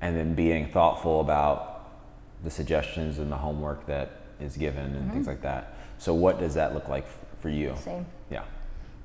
and 0.00 0.16
then 0.16 0.34
being 0.34 0.68
thoughtful 0.70 1.20
about 1.20 1.90
the 2.42 2.50
suggestions 2.50 3.18
and 3.18 3.30
the 3.30 3.36
homework 3.36 3.86
that 3.86 4.10
is 4.40 4.56
given 4.56 4.96
and 4.96 5.12
things 5.12 5.26
like 5.28 5.42
that. 5.42 5.74
So 5.98 6.12
what 6.12 6.40
does 6.40 6.54
that 6.54 6.74
look 6.74 6.88
like 6.88 7.04
f- 7.04 7.18
for 7.40 7.48
you? 7.48 7.74
Same. 7.78 8.04
Yeah. 8.30 8.42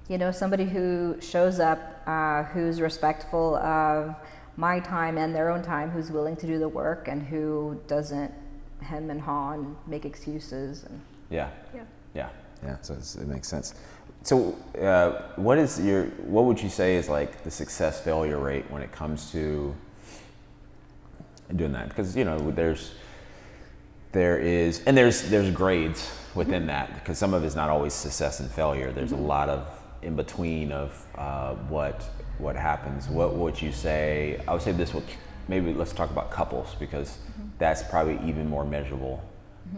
You 0.10 0.18
know, 0.18 0.32
somebody 0.32 0.66
who 0.66 1.18
shows 1.22 1.60
up, 1.60 2.02
uh, 2.08 2.44
who's 2.46 2.82
respectful 2.82 3.58
of 3.58 4.16
my 4.56 4.80
time 4.80 5.20
and 5.20 5.36
their 5.36 5.50
own 5.52 5.62
time, 5.62 5.92
who's 5.92 6.12
willing 6.12 6.36
to 6.38 6.48
do 6.48 6.58
the 6.58 6.68
work, 6.70 7.08
and 7.08 7.22
who 7.22 7.80
doesn't 7.88 8.32
hem 8.82 9.12
and 9.12 9.22
haw 9.22 9.52
and 9.52 9.76
make 9.86 10.04
excuses. 10.06 10.84
And 10.86 11.00
Yeah. 11.30 11.50
yeah. 11.76 11.84
Yeah, 12.16 12.30
yeah. 12.64 12.78
So 12.82 12.96
it's, 12.96 13.16
it 13.16 13.28
makes 13.28 13.48
sense. 13.48 13.76
So, 14.28 14.58
uh, 14.78 15.22
what 15.38 15.58
is 15.58 15.80
your? 15.80 16.08
What 16.28 16.44
would 16.44 16.62
you 16.62 16.68
say 16.68 16.98
is 16.98 17.08
like 17.08 17.46
the 17.46 17.50
success 17.50 18.02
failure 18.02 18.38
rate 18.38 18.70
when 18.70 18.82
it 18.82 18.92
comes 18.92 19.32
to 19.32 19.74
doing 21.56 21.72
that? 21.72 21.88
Because 21.88 22.14
you 22.14 22.26
know, 22.26 22.52
there's 22.52 22.92
there 24.12 24.38
is, 24.38 24.84
and 24.84 24.98
there's 24.98 25.30
there's 25.30 25.50
grades 25.50 26.12
within 26.36 26.64
mm-hmm. 26.64 26.68
that 26.68 26.94
because 26.96 27.18
some 27.18 27.34
of 27.34 27.46
it's 27.46 27.56
not 27.56 27.70
always 27.70 27.94
success 27.94 28.42
and 28.42 28.52
failure. 28.52 28.92
There's 28.92 29.14
a 29.14 29.16
mm-hmm. 29.16 29.28
lot 29.28 29.48
of 29.48 29.66
in 30.02 30.18
between 30.18 30.74
of 30.74 31.06
uh, 31.16 31.54
what 31.70 32.04
what 32.38 32.58
happens. 32.58 33.08
What 33.08 33.34
would 33.34 33.62
you 33.62 33.72
say? 33.72 34.42
I 34.46 34.52
would 34.52 34.62
say 34.62 34.74
this. 34.74 34.94
Would 34.94 35.06
maybe 35.48 35.74
let's 35.74 35.94
talk 35.94 36.12
about 36.12 36.32
couples 36.32 36.76
because 36.82 37.12
mm-hmm. 37.12 37.48
that's 37.60 37.82
probably 37.82 38.20
even 38.28 38.50
more 38.50 38.66
measurable 38.66 39.24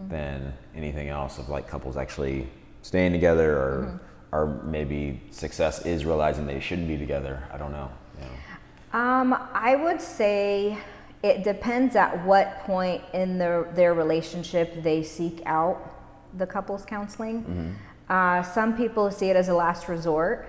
than 0.08 0.52
anything 0.74 1.08
else 1.08 1.38
of 1.38 1.48
like 1.48 1.68
couples 1.68 1.96
actually 1.96 2.48
staying 2.82 3.12
together 3.12 3.56
or 3.56 4.00
or 4.32 4.60
maybe 4.64 5.20
success 5.30 5.84
is 5.84 6.04
realizing 6.04 6.46
they 6.46 6.60
shouldn't 6.60 6.88
be 6.88 6.96
together. 6.96 7.42
I 7.52 7.58
don't 7.58 7.72
know. 7.72 7.90
Know. 8.20 8.98
Um, 8.98 9.48
I 9.52 9.76
would 9.76 10.00
say 10.00 10.78
it 11.22 11.44
depends 11.44 11.96
at 11.96 12.24
what 12.24 12.60
point 12.60 13.02
in 13.12 13.38
their, 13.38 13.64
their 13.74 13.94
relationship 13.94 14.82
they 14.82 15.02
seek 15.02 15.42
out 15.46 15.96
the 16.38 16.46
couples 16.46 16.84
counseling. 16.84 17.76
Uh, 18.08 18.42
some 18.42 18.76
people 18.76 19.10
see 19.10 19.30
it 19.30 19.36
as 19.36 19.48
a 19.48 19.54
last 19.54 19.88
resort. 19.88 20.48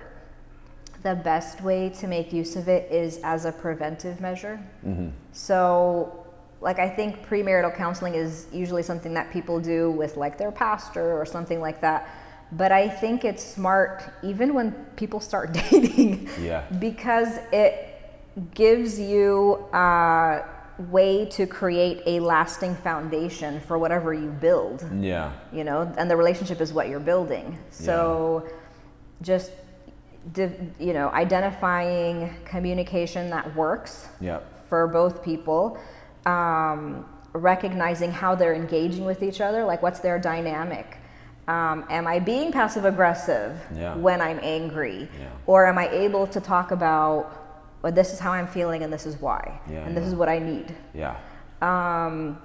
The 1.02 1.16
best 1.16 1.60
way 1.62 1.88
to 1.90 2.06
make 2.06 2.32
use 2.32 2.54
of 2.56 2.68
it 2.68 2.90
is 2.90 3.18
as 3.24 3.44
a 3.44 3.52
preventive 3.52 4.20
measure. 4.20 4.60
So, 5.32 6.26
like, 6.60 6.78
I 6.78 6.88
think 6.88 7.26
premarital 7.26 7.76
counseling 7.76 8.14
is 8.14 8.46
usually 8.52 8.84
something 8.84 9.12
that 9.14 9.32
people 9.32 9.58
do 9.60 9.90
with 9.90 10.16
like 10.16 10.38
their 10.38 10.52
pastor 10.52 11.20
or 11.20 11.26
something 11.26 11.60
like 11.60 11.80
that. 11.80 12.08
But 12.52 12.70
I 12.70 12.88
think 12.88 13.24
it's 13.24 13.42
smart 13.44 14.02
even 14.22 14.52
when 14.54 14.72
people 14.96 15.20
start 15.20 15.52
dating 15.70 16.28
Yeah. 16.40 16.62
because 16.78 17.38
it 17.52 17.88
gives 18.54 18.98
you 19.00 19.64
a 19.72 20.42
way 20.90 21.26
to 21.26 21.46
create 21.46 22.02
a 22.06 22.18
lasting 22.20 22.74
foundation 22.76 23.60
for 23.60 23.78
whatever 23.78 24.12
you 24.14 24.30
build 24.30 24.84
Yeah. 24.98 25.30
you 25.52 25.64
know 25.64 25.92
and 25.98 26.10
the 26.10 26.16
relationship 26.16 26.60
is 26.60 26.72
what 26.72 26.88
you're 26.88 26.98
building 27.12 27.58
so 27.70 28.48
just 29.20 29.52
you 30.80 30.92
know 30.94 31.08
identifying 31.10 32.32
communication 32.44 33.28
that 33.30 33.54
works 33.54 34.08
Yep. 34.20 34.68
for 34.68 34.86
both 34.88 35.22
people 35.22 35.78
um, 36.26 37.04
recognizing 37.34 38.10
how 38.10 38.34
they're 38.34 38.54
engaging 38.54 39.04
with 39.04 39.22
each 39.22 39.40
other 39.42 39.64
like 39.64 39.82
what's 39.82 40.00
their 40.00 40.18
dynamic 40.18 40.96
um, 41.48 41.84
am 41.90 42.06
i 42.06 42.18
being 42.18 42.52
passive 42.52 42.84
aggressive 42.84 43.58
Yeah. 43.74 43.94
when 43.96 44.20
i'm 44.20 44.38
angry 44.42 45.08
Yeah. 45.20 45.28
or 45.46 45.66
am 45.66 45.78
i 45.78 45.88
able 45.88 46.26
to 46.28 46.40
talk 46.40 46.70
about 46.70 47.38
well, 47.82 47.92
this 47.92 48.12
is 48.12 48.18
how 48.20 48.32
i'm 48.32 48.46
feeling 48.46 48.82
and 48.84 48.92
this 48.92 49.06
is 49.06 49.20
why 49.20 49.60
Yeah, 49.68 49.84
and 49.84 49.96
this 49.96 50.06
is 50.06 50.14
what 50.14 50.28
i 50.28 50.38
need 50.38 50.74
Yeah. 50.94 51.16
um, 51.60 52.38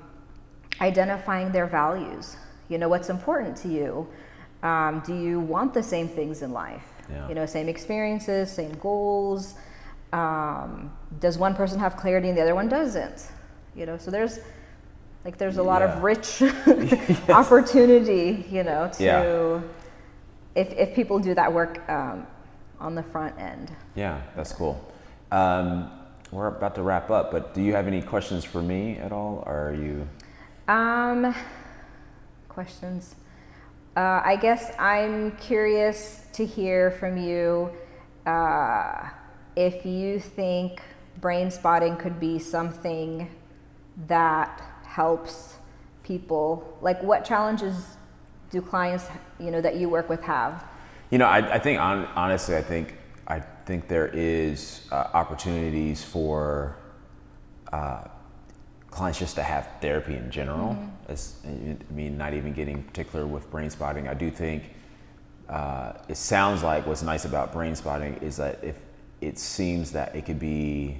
identifying 0.81 1.51
their 1.51 1.65
values. 1.65 2.37
You 2.69 2.77
know, 2.77 2.89
what's 2.89 3.09
important 3.09 3.55
to 3.57 3.67
you? 3.67 4.07
Um, 4.63 5.01
do 5.05 5.15
you 5.15 5.39
want 5.39 5.73
the 5.73 5.81
same 5.81 6.07
things 6.07 6.41
in 6.41 6.51
life? 6.51 6.85
Yeah. 7.09 7.27
You 7.29 7.35
know, 7.35 7.45
same 7.45 7.69
experiences, 7.69 8.51
same 8.51 8.73
goals. 8.77 9.55
Um, 10.13 10.91
does 11.19 11.37
one 11.37 11.55
person 11.55 11.79
have 11.79 11.95
clarity 11.97 12.29
and 12.29 12.37
the 12.37 12.41
other 12.41 12.55
one 12.55 12.67
doesn't? 12.69 13.27
You 13.75 13.85
know, 13.85 13.97
so 13.97 14.11
there's 14.11 14.39
like 15.25 15.37
there's 15.37 15.57
a 15.57 15.63
lot 15.63 15.81
Yeah. 15.81 15.97
of 15.97 16.03
rich 16.03 16.41
opportunity. 17.29 18.45
You 18.49 18.63
know, 18.63 18.89
to 18.93 19.03
Yeah. 19.03 19.61
if 20.55 20.71
if 20.73 20.95
people 20.95 21.19
do 21.19 21.33
that 21.35 21.51
work 21.51 21.87
um, 21.89 22.25
on 22.79 22.95
the 22.95 23.03
front 23.03 23.37
end. 23.39 23.71
Yeah, 23.95 24.21
that's 24.35 24.53
cool. 24.53 24.79
Um, 25.31 25.91
we're 26.31 26.47
about 26.47 26.75
to 26.75 26.81
wrap 26.83 27.09
up, 27.09 27.31
but 27.31 27.53
do 27.53 27.61
you 27.61 27.73
have 27.73 27.87
any 27.87 28.01
questions 28.01 28.43
for 28.43 28.61
me 28.61 28.97
at 28.97 29.11
all? 29.11 29.43
Or 29.45 29.69
are 29.69 29.73
you? 29.73 30.07
Um, 30.67 31.33
questions. 32.49 33.15
Uh, 33.95 34.21
I 34.23 34.35
guess 34.35 34.71
I'm 34.77 35.31
curious 35.37 36.25
to 36.33 36.45
hear 36.45 36.91
from 36.91 37.17
you 37.17 37.71
uh, 38.25 39.09
if 39.55 39.85
you 39.85 40.19
think 40.19 40.81
brain 41.21 41.49
spotting 41.49 41.95
could 41.95 42.19
be 42.19 42.37
something 42.37 43.29
that 44.07 44.61
helps 44.97 45.57
people. 46.01 46.47
Like, 46.81 46.99
what 47.03 47.23
challenges 47.23 47.75
do 48.49 48.61
clients, 48.61 49.05
you 49.39 49.51
know, 49.51 49.61
that 49.61 49.75
you 49.75 49.89
work 49.89 50.09
with 50.09 50.23
have? 50.23 50.65
You 51.11 51.19
know, 51.19 51.27
I, 51.27 51.37
I 51.57 51.59
think 51.59 51.79
hon- 51.79 52.09
honestly, 52.15 52.55
I 52.57 52.63
think 52.63 52.95
I 53.27 53.39
think 53.67 53.87
there 53.87 54.07
is 54.07 54.87
uh, 54.91 55.21
opportunities 55.21 56.03
for 56.03 56.77
uh, 57.71 58.05
clients 58.89 59.19
just 59.19 59.35
to 59.35 59.43
have 59.43 59.69
therapy 59.81 60.15
in 60.15 60.31
general. 60.31 60.75
As, 61.07 61.35
I 61.45 61.93
mean, 61.93 62.17
not 62.17 62.33
even 62.33 62.51
getting 62.53 62.81
particular 62.83 63.27
with 63.27 63.51
brain 63.51 63.69
spotting. 63.69 64.07
I 64.07 64.15
do 64.15 64.31
think 64.31 64.63
uh, 65.47 65.93
it 66.09 66.17
sounds 66.17 66.63
like 66.63 66.87
what's 66.87 67.03
nice 67.03 67.25
about 67.25 67.53
brain 67.53 67.75
spotting 67.75 68.15
is 68.15 68.37
that 68.37 68.63
if 68.63 68.77
it 69.21 69.37
seems 69.37 69.91
that 69.91 70.15
it 70.15 70.25
could 70.25 70.39
be 70.39 70.99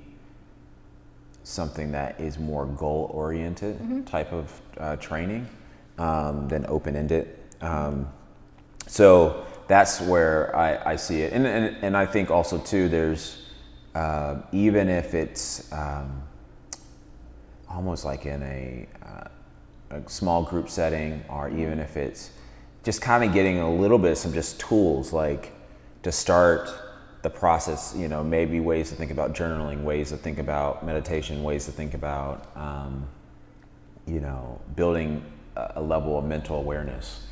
something 1.47 1.93
that 1.93 2.19
is 2.19 2.38
more 2.38 2.65
goal 2.65 3.10
oriented 3.13 4.05
type 4.05 4.33
of 4.33 4.62
uh, 4.77 4.97
training 4.97 5.47
um, 5.97 6.47
than 6.49 6.65
open 6.67 6.95
ended. 6.95 7.39
Um, 7.62 8.10
so 8.86 9.45
that's 9.67 10.01
where 10.01 10.53
I, 10.55 10.91
I 10.91 10.95
see 10.97 11.21
it. 11.21 11.31
And, 11.31 11.47
and, 11.47 11.77
and 11.81 11.95
I 11.95 12.05
think 12.05 12.29
also, 12.31 12.57
too, 12.57 12.89
there's 12.89 13.45
uh, 13.95 14.41
even 14.51 14.89
if 14.89 15.13
it's 15.13 15.71
um, 15.71 16.21
almost 17.69 18.03
like 18.03 18.25
in 18.25 18.43
a, 18.43 18.88
uh, 19.05 19.27
a 19.91 20.10
small 20.10 20.43
group 20.43 20.69
setting, 20.69 21.23
or 21.29 21.49
even 21.49 21.79
if 21.79 21.95
it's 21.95 22.31
just 22.83 23.01
kind 23.01 23.23
of 23.23 23.33
getting 23.33 23.60
a 23.60 23.73
little 23.73 23.97
bit 23.97 24.12
of 24.12 24.17
some 24.17 24.33
just 24.33 24.60
tools 24.60 25.13
like 25.13 25.53
to 26.03 26.12
start 26.12 26.69
the 27.28 27.40
process, 27.40 27.94
you 27.98 28.08
know, 28.08 28.24
maybe 28.24 28.62
ways 28.62 28.90
to 28.90 28.96
think 28.96 29.12
about 29.12 29.34
journaling, 29.34 29.84
ways 29.84 30.10
to 30.12 30.18
think 30.18 30.40
about 30.40 30.86
meditation, 30.86 31.44
ways 31.44 31.66
to 31.66 31.72
think 31.74 31.94
about, 31.94 32.50
um, 32.56 33.06
you 34.06 34.22
know, 34.22 34.62
building 34.78 35.22
a, 35.58 35.74
a 35.76 35.82
level 35.82 36.18
of 36.18 36.24
mental 36.24 36.56
awareness. 36.58 37.28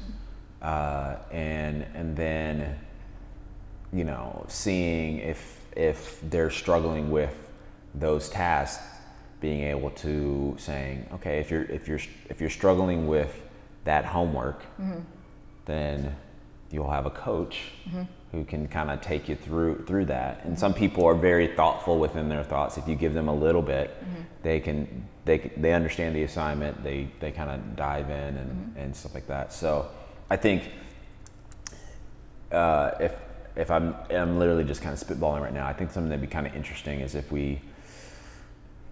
Uh, 0.62 1.16
and, 1.32 1.86
and 1.94 2.14
then, 2.18 2.78
you 3.94 4.04
know, 4.04 4.46
seeing 4.50 5.20
if, 5.20 5.62
if 5.78 6.20
they're 6.30 6.50
struggling 6.52 7.10
with 7.10 7.50
those 7.94 8.28
tasks, 8.30 8.84
being 9.40 9.62
able 9.64 9.92
to 9.92 10.56
saying, 10.58 11.08
okay, 11.14 11.40
if 11.40 11.50
you're, 11.50 11.64
if 11.64 11.88
you're, 11.88 12.02
if 12.30 12.42
you're 12.42 12.50
struggling 12.50 13.08
with 13.08 13.34
that 13.86 14.04
homework, 14.04 14.62
then 15.66 16.14
you'll 16.70 16.92
have 16.92 17.06
a 17.06 17.12
coach 17.12 17.60
who 18.36 18.44
can 18.44 18.68
kind 18.68 18.92
of 18.92 19.00
take 19.00 19.30
you 19.30 19.36
through 19.36 19.86
through 19.86 20.06
that. 20.06 20.44
And 20.44 20.60
some 20.60 20.74
people 20.74 21.06
are 21.06 21.16
very 21.16 21.48
thoughtful 21.48 21.98
within 21.98 22.28
their 22.28 22.44
thoughts. 22.44 22.78
If 22.78 22.88
you 22.88 22.96
give 22.96 23.14
them 23.14 23.30
a 23.30 23.34
little 23.34 23.62
bit, 23.62 23.90
mm-hmm. 23.90 24.22
they 24.44 24.60
can 24.60 25.08
they 25.24 25.52
they 25.58 25.74
understand 25.74 26.16
the 26.16 26.24
assignment. 26.24 26.84
They 26.84 27.08
they 27.20 27.32
kind 27.32 27.50
of 27.50 27.76
dive 27.76 28.10
in 28.10 28.38
and, 28.38 28.52
mm-hmm. 28.52 28.80
and 28.80 28.96
stuff 28.96 29.14
like 29.14 29.28
that. 29.28 29.54
So 29.54 29.90
I 30.30 30.36
think 30.36 30.64
uh, 32.52 32.92
if 33.00 33.16
if 33.56 33.72
I'm 33.72 33.96
I'm 34.12 34.38
literally 34.38 34.66
just 34.66 34.82
kind 34.82 34.94
of 34.94 35.00
spitballing 35.00 35.42
right 35.42 35.54
now, 35.54 35.66
I 35.66 35.74
think 35.74 35.92
something 35.92 36.10
that'd 36.10 36.22
be 36.22 36.28
kind 36.28 36.46
of 36.46 36.54
interesting 36.56 37.00
is 37.00 37.16
if 37.16 37.32
we 37.32 37.62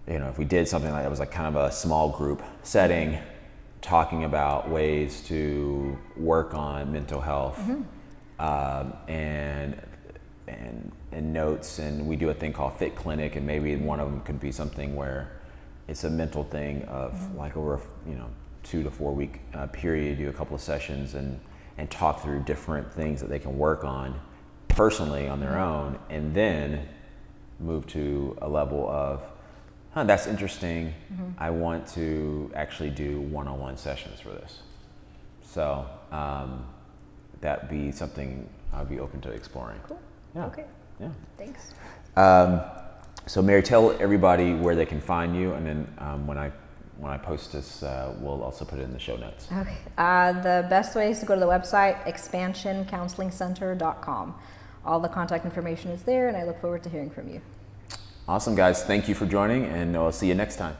you 0.08 0.18
know 0.18 0.28
if 0.28 0.38
we 0.38 0.46
did 0.46 0.66
something 0.66 0.90
like 0.90 1.02
that 1.02 1.10
was 1.10 1.20
like 1.20 1.32
kind 1.32 1.54
of 1.54 1.62
a 1.62 1.70
small 1.70 2.08
group 2.08 2.42
setting 2.62 3.10
mm-hmm. 3.10 3.24
talking 3.82 4.24
about 4.24 4.70
ways 4.70 5.20
to 5.28 5.98
work 6.16 6.54
on 6.54 6.90
mental 6.92 7.20
health 7.20 7.58
um, 8.38 8.92
and 9.08 9.80
and 10.46 10.92
and 11.12 11.32
notes 11.32 11.78
and 11.78 12.06
we 12.06 12.16
do 12.16 12.28
a 12.30 12.34
thing 12.34 12.52
called 12.52 12.76
fit 12.76 12.94
clinic 12.94 13.36
and 13.36 13.46
maybe 13.46 13.76
one 13.76 14.00
of 14.00 14.10
them 14.10 14.20
could 14.22 14.40
be 14.40 14.52
something 14.52 14.94
where 14.94 15.40
it's 15.88 16.04
a 16.04 16.10
mental 16.10 16.44
thing 16.44 16.82
of 16.84 17.34
like 17.34 17.56
over 17.56 17.74
a 17.74 17.80
you 18.08 18.14
know 18.14 18.28
two 18.62 18.82
to 18.82 18.90
four 18.90 19.14
week 19.14 19.40
uh, 19.54 19.66
period 19.68 20.18
do 20.18 20.28
a 20.28 20.32
couple 20.32 20.54
of 20.54 20.60
sessions 20.60 21.14
and 21.14 21.40
and 21.78 21.90
talk 21.90 22.22
through 22.22 22.40
different 22.40 22.92
things 22.92 23.20
that 23.20 23.28
they 23.28 23.38
can 23.38 23.56
work 23.56 23.84
on 23.84 24.20
personally 24.68 25.28
on 25.28 25.40
their 25.40 25.58
own 25.58 25.98
and 26.10 26.34
then 26.34 26.86
move 27.60 27.86
to 27.86 28.36
a 28.42 28.48
level 28.48 28.88
of 28.88 29.22
huh, 29.94 30.04
that's 30.04 30.26
interesting. 30.26 30.92
I 31.38 31.50
want 31.50 31.86
to 31.94 32.50
actually 32.54 32.90
do 32.90 33.20
one-on-one 33.20 33.76
sessions 33.76 34.20
for 34.20 34.30
this. 34.30 34.60
So 35.42 35.86
um, 36.10 36.66
that'd 37.44 37.68
be 37.68 37.92
something 37.92 38.48
I'd 38.72 38.88
be 38.88 38.98
open 38.98 39.20
to 39.20 39.30
exploring. 39.30 39.78
Cool. 39.86 40.00
Yeah. 40.34 40.46
Okay, 40.46 40.64
Yeah. 40.98 41.10
thanks. 41.36 41.74
Um, 42.16 42.60
so 43.26 43.42
Mary, 43.42 43.62
tell 43.62 43.92
everybody 44.00 44.54
where 44.54 44.74
they 44.74 44.86
can 44.86 45.00
find 45.00 45.36
you, 45.36 45.52
and 45.52 45.64
then 45.66 45.86
um, 45.98 46.26
when 46.26 46.38
I 46.38 46.50
when 46.98 47.12
I 47.12 47.18
post 47.18 47.52
this, 47.52 47.82
uh, 47.82 48.14
we'll 48.20 48.42
also 48.42 48.64
put 48.64 48.78
it 48.78 48.82
in 48.82 48.92
the 48.92 48.98
show 49.00 49.16
notes. 49.16 49.48
Okay. 49.52 49.76
Uh, 49.98 50.30
the 50.32 50.64
best 50.70 50.94
way 50.94 51.10
is 51.10 51.18
to 51.20 51.26
go 51.26 51.34
to 51.34 51.40
the 51.40 51.46
website 51.46 52.00
expansioncounselingcenter.com. 52.04 54.34
All 54.86 55.00
the 55.00 55.08
contact 55.08 55.44
information 55.44 55.90
is 55.90 56.02
there, 56.04 56.28
and 56.28 56.36
I 56.36 56.44
look 56.44 56.60
forward 56.60 56.84
to 56.84 56.88
hearing 56.88 57.10
from 57.10 57.28
you. 57.28 57.40
Awesome, 58.28 58.54
guys. 58.54 58.84
Thank 58.84 59.08
you 59.08 59.14
for 59.16 59.26
joining, 59.26 59.64
and 59.66 59.96
I'll 59.96 60.12
see 60.12 60.28
you 60.28 60.34
next 60.36 60.54
time. 60.56 60.76